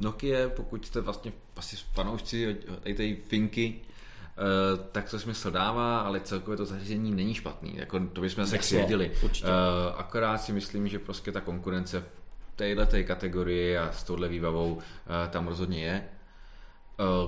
[0.00, 2.56] Nokia, pokud jste vlastně asi fanoušci
[2.96, 3.74] té finky,
[4.92, 7.76] tak to smysl dává, ale celkově to zařízení není špatný.
[7.76, 9.12] Jako, to bychom se křivdili.
[9.96, 12.04] Akorát si myslím, že prostě ta konkurence v
[12.56, 14.78] téhle kategorii a s touhle výbavou
[15.30, 16.04] tam rozhodně je.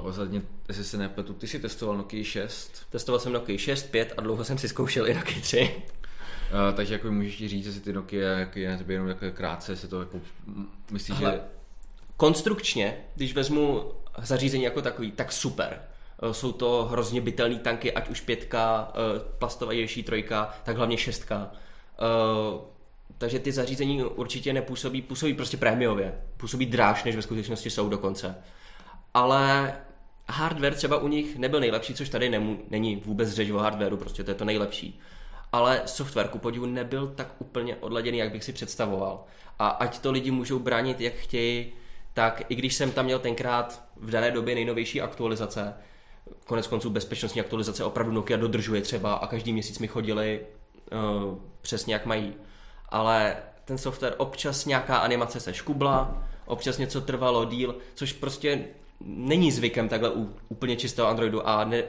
[0.03, 2.87] Ostatně, jestli se nepletu, ty jsi testoval Nokia 6?
[2.91, 5.75] Testoval jsem Nokia 6, 5 a dlouho jsem si zkoušel i Nokia 3.
[5.79, 9.31] Uh, takže jako můžeš ti říct, jestli ty Nokia jak je na tebe jenom jako
[9.31, 10.21] krátce, se to jako
[10.91, 11.33] myslíš, Aha.
[11.33, 11.41] že...
[12.17, 13.93] Konstrukčně, když vezmu
[14.23, 15.81] zařízení jako takový, tak super.
[16.23, 18.93] Uh, jsou to hrozně bytelné tanky, ať už pětka,
[19.39, 21.51] plastová ješí trojka, tak hlavně šestka.
[22.53, 22.61] Uh,
[23.19, 26.21] takže ty zařízení určitě nepůsobí, působí prostě prémiově.
[26.37, 28.37] Působí dráž, než ve skutečnosti jsou dokonce
[29.14, 29.75] ale
[30.29, 34.25] hardware třeba u nich nebyl nejlepší, což tady nemů, není vůbec řeč o hardwareu, prostě
[34.25, 35.01] to je to nejlepší.
[35.53, 39.25] Ale software ku podivu nebyl tak úplně odladěný, jak bych si představoval.
[39.59, 41.73] A ať to lidi můžou bránit, jak chtějí,
[42.14, 45.75] tak i když jsem tam měl tenkrát v dané době nejnovější aktualizace,
[46.47, 50.41] konec konců bezpečnostní aktualizace opravdu Nokia dodržuje třeba a každý měsíc mi chodili
[50.93, 52.35] uh, přesně jak mají.
[52.89, 58.64] Ale ten software občas nějaká animace se škubla, občas něco trvalo díl, což prostě
[59.01, 61.83] není zvykem takhle u úplně čistého Androidu a ne,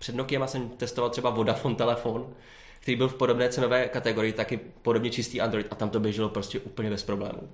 [0.00, 2.34] před Nokia jsem testoval třeba Vodafone telefon,
[2.80, 6.60] který byl v podobné cenové kategorii, taky podobně čistý Android a tam to běželo prostě
[6.60, 7.48] úplně bez problémů.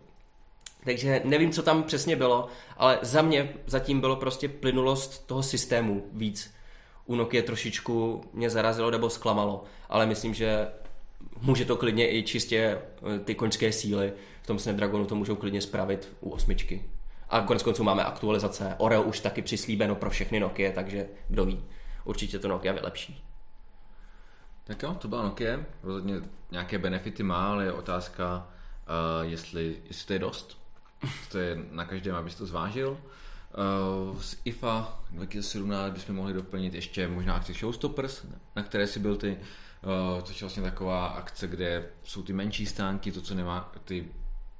[0.85, 6.07] Takže nevím, co tam přesně bylo, ale za mě zatím bylo prostě plynulost toho systému
[6.13, 6.55] víc.
[7.07, 10.69] U Nokia trošičku mě zarazilo nebo zklamalo, ale myslím, že
[11.41, 12.79] může to klidně i čistě
[13.15, 14.13] eh, ty koňské síly
[14.43, 16.85] v tom Snapdragonu to můžou klidně spravit u osmičky.
[17.29, 18.75] A konec konců máme aktualizace.
[18.79, 21.65] Oreo už taky přislíbeno pro všechny Nokia, takže kdo ví,
[22.05, 23.25] určitě to Nokia vylepší.
[24.65, 25.61] Tak jo, to byla Nokia.
[25.83, 26.15] Rozhodně
[26.51, 28.49] nějaké benefity má, ale je otázka,
[29.27, 30.60] uh, jestli, jestli to je dost.
[31.33, 32.99] To je na každém, abys to zvážil.
[34.11, 38.27] Uh, z IFA 2017 bychom mohli doplnit ještě možná akci Showstoppers,
[38.57, 42.67] na které si byl ty, uh, což je vlastně taková akce, kde jsou ty menší
[42.67, 44.09] stánky, to, co nemá ty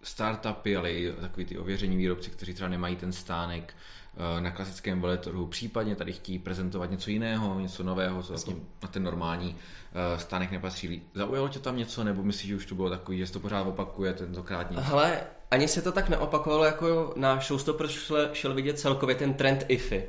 [0.03, 3.75] startupy, ale i takový ty ověření výrobci, kteří třeba nemají ten stánek
[4.17, 8.89] eh, na klasickém veletrhu, případně tady chtějí prezentovat něco jiného, něco nového, co vlastně na
[8.89, 9.57] ten normální
[9.93, 11.03] eh, stánek nepatří.
[11.15, 13.63] Zaujalo tě tam něco, nebo myslíš, že už to bylo takový, že se to pořád
[13.63, 14.81] opakuje tentokrát nic?
[14.81, 15.21] Hele,
[15.51, 20.05] ani se to tak neopakovalo, jako na Showstoppers šel, šel vidět celkově ten trend IFI.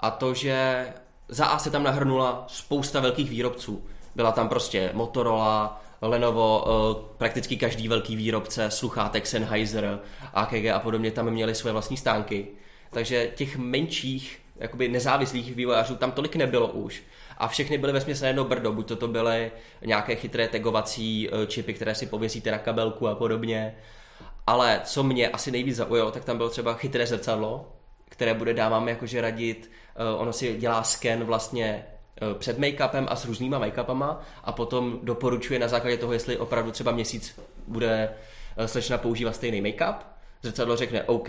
[0.00, 0.86] A to, že
[1.28, 3.84] za A se tam nahrnula spousta velkých výrobců.
[4.14, 10.00] Byla tam prostě Motorola, Lenovo, eh, prakticky každý velký výrobce, sluchátek Sennheiser,
[10.34, 12.46] AKG a podobně tam měli své vlastní stánky.
[12.90, 17.02] Takže těch menších, jakoby nezávislých vývojářů tam tolik nebylo už.
[17.38, 19.52] A všechny byly ve na jedno brdo, buď to, to byly
[19.84, 23.74] nějaké chytré tagovací eh, čipy, které si pověsíte na kabelku a podobně.
[24.48, 27.72] Ale co mě asi nejvíc zaujalo, tak tam bylo třeba chytré zrcadlo,
[28.08, 31.84] které bude dávám jakože radit, eh, ono si dělá sken vlastně
[32.22, 36.70] Eh, před make-upem a s různýma make-upama a potom doporučuje na základě toho, jestli opravdu
[36.70, 38.10] třeba měsíc bude
[38.56, 39.94] eh, slečna používat stejný make-up.
[40.42, 41.28] Zrcadlo řekne OK,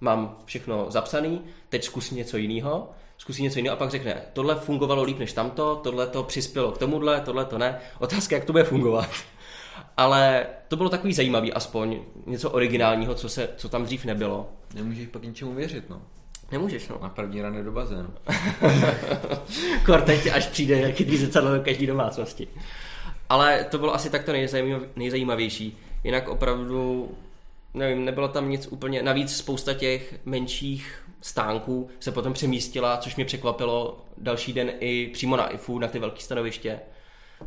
[0.00, 5.02] mám všechno zapsaný, teď zkus něco jiného, zkusí něco jiného a pak řekne, tohle fungovalo
[5.02, 7.80] líp než tamto, tohle to přispělo k tomuhle, tohle to ne.
[7.98, 9.10] Otázka, jak to bude fungovat.
[9.98, 14.48] Ale to bylo takový zajímavý, aspoň něco originálního, co, se, co tam dřív nebylo.
[14.74, 16.02] Nemůžeš pak ničemu věřit, no.
[16.52, 16.98] Nemůžeš, no.
[17.02, 18.08] Na první rany do bazénu.
[19.86, 22.48] Kor teď, až přijde chytrý zrcadlo do každé domácnosti.
[23.28, 24.32] Ale to bylo asi takto
[24.96, 25.78] nejzajímavější.
[26.04, 27.10] Jinak opravdu,
[27.74, 33.24] nevím, nebylo tam nic úplně, navíc spousta těch menších stánků se potom přemístila, což mě
[33.24, 36.80] překvapilo další den i přímo na IFU, na ty velké stanoviště.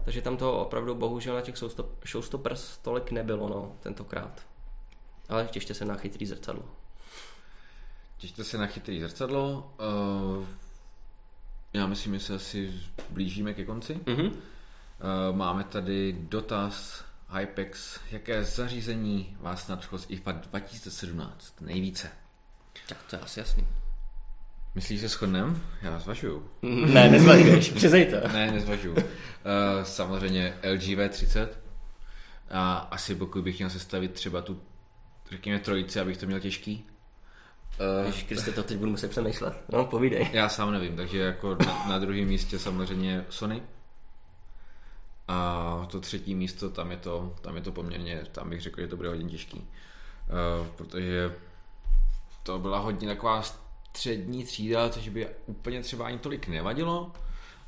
[0.05, 1.55] Takže tam to opravdu bohužel na těch
[2.07, 4.41] showstoppers tolik nebylo, no, tentokrát.
[5.29, 6.63] Ale těšte se na chytrý zrcadlo.
[8.17, 9.73] Těšte se na chytrý zrcadlo.
[10.37, 10.45] Uh,
[11.73, 12.73] já myslím, že se asi
[13.09, 13.95] blížíme ke konci.
[13.95, 14.27] Mm-hmm.
[14.27, 17.05] Uh, máme tady dotaz
[17.39, 17.99] Hypex.
[18.11, 22.11] Jaké zařízení vás nadšlo z IFA 2017 nejvíce?
[22.87, 23.67] Tak to je asi jasný.
[24.75, 25.61] Myslíš, že shodnem?
[25.81, 26.49] Já zvažuju.
[26.93, 28.27] ne, nezvažuješ, přizej to.
[28.27, 28.95] ne, nezvažuju.
[28.95, 29.01] Uh,
[29.83, 31.47] samozřejmě LG V30.
[32.51, 34.61] A asi pokud bych měl sestavit třeba tu,
[35.31, 36.85] řekněme, trojici, abych to měl těžký,
[37.79, 39.63] Uh, Ježiš Kriste, to teď budu muset přemýšlet.
[39.69, 40.29] No, povídej.
[40.33, 43.63] Já sám nevím, takže jako na, na druhém místě samozřejmě Sony.
[45.27, 48.87] A to třetí místo, tam je to, tam je to poměrně, tam bych řekl, že
[48.87, 49.57] to bude hodně těžký.
[49.57, 51.35] Uh, protože
[52.43, 53.43] to byla hodně taková
[53.93, 57.11] střední třída, což by úplně třeba ani tolik nevadilo,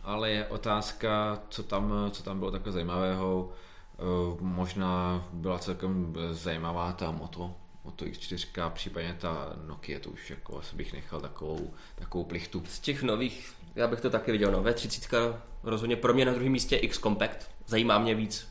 [0.03, 3.49] ale je otázka, co tam, co tam bylo takové zajímavého.
[3.97, 10.59] Uh, možná byla celkem zajímavá ta moto, Moto X4, případně ta Nokia, to už jako
[10.59, 12.63] asi bych nechal takovou, takovou plichtu.
[12.67, 14.51] Z těch nových Já bych to taky viděl.
[14.51, 14.63] No.
[14.63, 17.49] V30 rozhodně pro mě na druhém místě X Compact.
[17.67, 18.47] Zajímá mě víc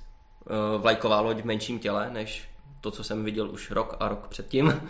[0.77, 2.49] uh, vlajková loď v menším těle, než
[2.81, 4.81] to, co jsem viděl už rok a rok předtím.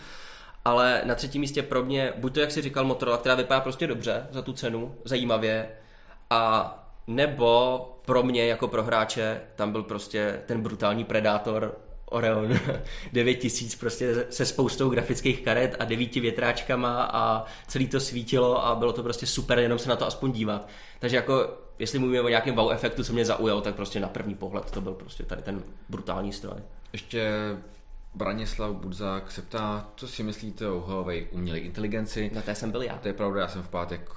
[0.64, 3.86] Ale na třetím místě pro mě, buď to, jak si říkal, Motorola, která vypadá prostě
[3.86, 5.68] dobře za tu cenu, zajímavě,
[6.30, 11.78] a nebo pro mě jako pro hráče tam byl prostě ten brutální Predátor
[12.12, 12.58] Orion
[13.12, 18.92] 9000 prostě se spoustou grafických karet a devíti větráčkama a celý to svítilo a bylo
[18.92, 20.68] to prostě super jenom se na to aspoň dívat.
[20.98, 24.34] Takže jako jestli mluvíme o nějakém wow efektu, co mě zaujalo, tak prostě na první
[24.34, 26.60] pohled to byl prostě tady ten brutální stroj.
[26.92, 27.30] Ještě
[28.14, 32.30] Branislav Budzák se ptá, co si myslíte o Huawei umělé inteligenci.
[32.34, 32.98] Na té jsem byl já.
[32.98, 34.10] To je pravda, já jsem v pátek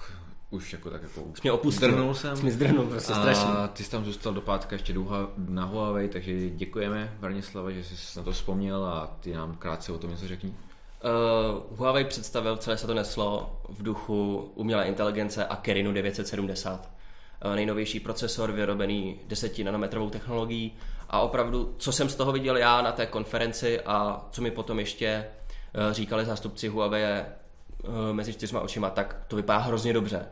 [0.49, 1.89] už jako tak jako Jsi mě opustil.
[1.89, 2.37] zdrnul jsem.
[2.37, 3.49] Jsi mě zdrnul, prostě a strašně.
[3.73, 4.95] ty jsi tam zůstal do pátka ještě
[5.37, 9.97] na Huawei, takže děkujeme Branislava, že jsi na to vzpomněl a ty nám krátce o
[9.97, 10.49] tom něco řekni.
[10.49, 16.89] Uh, Huawei představil, celé se to neslo v duchu umělé inteligence a Kerinu 970.
[17.45, 20.73] Uh, nejnovější procesor vyrobený 10 nanometrovou technologií
[21.15, 24.79] a opravdu, co jsem z toho viděl já na té konferenci a co mi potom
[24.79, 25.25] ještě
[25.87, 30.25] uh, říkali zástupci Huawei uh, mezi čtyřma očima, tak to vypadá hrozně dobře.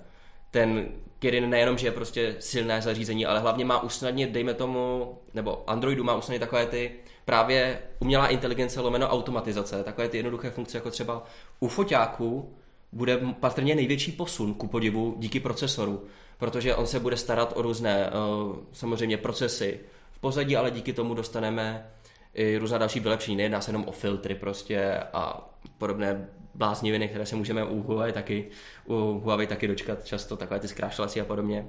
[0.51, 0.87] Ten
[1.19, 6.03] Kirin nejenom, že je prostě silné zařízení, ale hlavně má usnadnit, dejme tomu, nebo Androidu
[6.03, 6.91] má usnadnit takové ty
[7.25, 11.25] právě umělá inteligence lomeno automatizace, takové ty jednoduché funkce, jako třeba
[11.59, 12.53] u foťáků
[12.91, 16.03] bude patrně největší posun ku podivu díky procesoru,
[16.37, 19.79] protože on se bude starat o různé uh, samozřejmě procesy
[20.23, 21.91] pozadí, ale díky tomu dostaneme
[22.33, 23.37] i různá další vylepšení.
[23.37, 28.47] Nejedná se jenom o filtry prostě a podobné blázniviny, které se můžeme u Huawei taky,
[28.85, 31.65] u Huawei taky dočkat často, takové ty zkrášelací a podobně.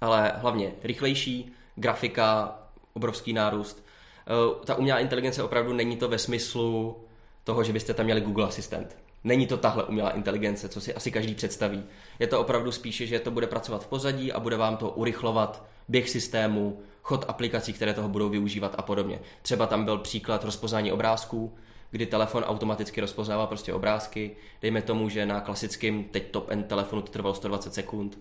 [0.00, 2.58] Ale hlavně rychlejší, grafika,
[2.92, 3.86] obrovský nárůst.
[4.26, 6.96] Eh, Ta umělá inteligence opravdu není to ve smyslu
[7.44, 8.96] toho, že byste tam měli Google Assistant.
[9.24, 11.84] Není to tahle umělá inteligence, co si asi každý představí.
[12.18, 15.64] Je to opravdu spíše, že to bude pracovat v pozadí a bude vám to urychlovat
[15.88, 19.18] běh systému, chod aplikací, které toho budou využívat a podobně.
[19.42, 21.54] Třeba tam byl příklad rozpoznání obrázků,
[21.90, 24.36] kdy telefon automaticky rozpoznává prostě obrázky.
[24.62, 28.18] Dejme tomu, že na klasickém teď top end telefonu to trvalo 120 sekund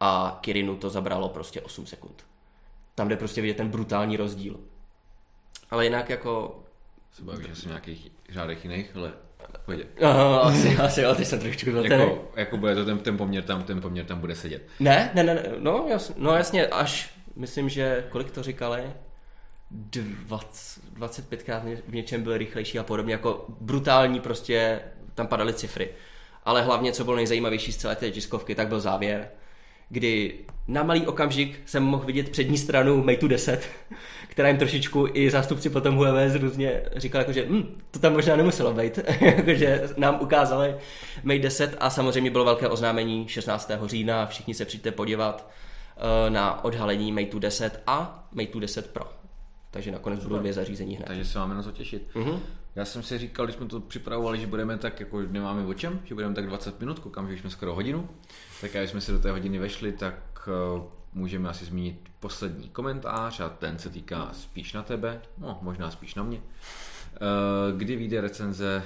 [0.00, 2.24] a Kirinu to zabralo prostě 8 sekund.
[2.94, 4.60] Tam jde prostě vidět ten brutální rozdíl.
[5.70, 6.62] Ale jinak jako...
[7.12, 9.12] Se bavíš asi nějakých řádech jiných, ale
[9.64, 9.86] pojď.
[10.02, 12.02] Aha, asi, asi, jo, teď jsem trošku zmatený.
[12.02, 14.62] Jako, jako bude to ten, ten poměr tam, ten poměr tam bude sedět.
[14.80, 18.92] Ne, ne, ne, ne, no, jas, no jasně, až, myslím, že, kolik to říkali?
[19.70, 24.80] 20, 25krát v něčem byl rychlejší a podobně, jako brutální prostě,
[25.14, 25.88] tam padaly cifry.
[26.44, 29.28] Ale hlavně, co bylo nejzajímavější z celé té tiskovky, tak byl závěr,
[29.88, 30.34] kdy
[30.68, 33.68] na malý okamžik jsem mohl vidět přední stranu Mateu 10,
[34.28, 38.36] která jim trošičku i zástupci potom Huawei různě říkal, jako, že hm, to tam možná
[38.36, 38.98] nemuselo být,
[39.46, 40.76] že nám ukázali
[41.24, 43.70] Mate 10 a samozřejmě bylo velké oznámení 16.
[43.84, 45.50] října, všichni se přijďte podívat
[46.28, 49.12] na odhalení Mateu 10 a Mateu 10 Pro.
[49.70, 51.06] Takže nakonec budou dvě zařízení hned.
[51.06, 52.10] Takže se máme na co těšit.
[52.14, 52.40] Mhm.
[52.76, 56.00] Já jsem si říkal, když jsme to připravovali, že budeme tak, jako nemáme o čem,
[56.04, 58.08] že budeme tak 20 minut, koukám, že už jsme skoro hodinu.
[58.60, 60.82] Tak a když jsme se do té hodiny vešli, tak uh,
[61.12, 66.14] můžeme asi zmínit poslední komentář a ten se týká spíš na tebe, no možná spíš
[66.14, 66.38] na mě.
[66.38, 68.82] Uh, kdy vyjde recenze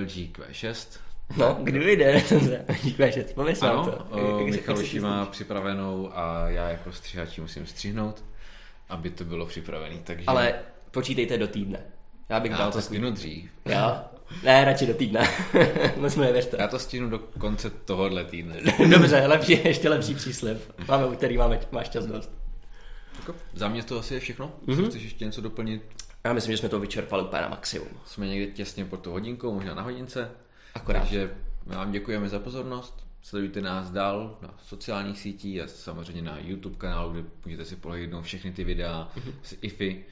[0.00, 1.00] LG Q6?
[1.36, 2.64] No, kdy vyjde recenze?
[2.68, 4.18] Q6, pověs nám Ano, to.
[4.38, 8.24] Jak se- Michal už má připravenou a já jako střihač musím střihnout,
[8.88, 9.96] aby to bylo připravené.
[10.04, 10.54] Takže Ale
[10.90, 11.80] počítejte do týdne.
[12.28, 12.84] Já bych já dal to takový...
[12.86, 13.50] stihnu dřív.
[13.66, 13.96] Jo?
[14.42, 15.28] Ne, radši do týdne.
[15.96, 16.56] Moc mi nevěřte.
[16.60, 18.56] Já to stihnu do konce tohohle týdne.
[18.90, 20.58] Dobře, lepší, ještě lepší příslip.
[20.88, 22.30] Máme úterý, máme, máš čas dost.
[23.18, 24.52] Jako, za mě to asi je všechno.
[24.66, 24.78] Mhm.
[24.78, 24.88] Mm-hmm.
[24.88, 25.82] Chceš ještě něco doplnit?
[26.24, 27.88] Já myslím, že jsme to vyčerpali úplně na maximum.
[28.06, 30.30] Jsme někde těsně pod tou hodinkou, možná na hodince.
[30.74, 31.00] Akorát.
[31.00, 31.34] Takže
[31.66, 33.06] my vám děkujeme za pozornost.
[33.22, 38.22] Sledujte nás dál na sociálních sítích a samozřejmě na YouTube kanálu, kde můžete si prohlídnout
[38.24, 39.32] všechny ty videa Mhm.
[39.42, 40.04] z IFI.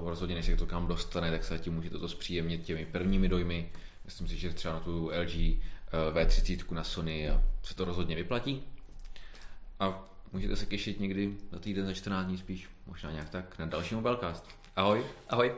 [0.00, 3.28] Uh, rozhodně, než se to kam dostane, tak se tím můžete to zpříjemnit těmi prvními
[3.28, 3.70] dojmy.
[4.04, 8.16] Myslím si, že třeba na tu LG uh, V30 na Sony a se to rozhodně
[8.16, 8.62] vyplatí.
[9.80, 13.66] A můžete se těšit někdy za týden, za 14 dní spíš, možná nějak tak, na
[13.66, 14.44] další Mobilecast.
[14.76, 15.04] Ahoj!
[15.28, 15.52] Ahoj.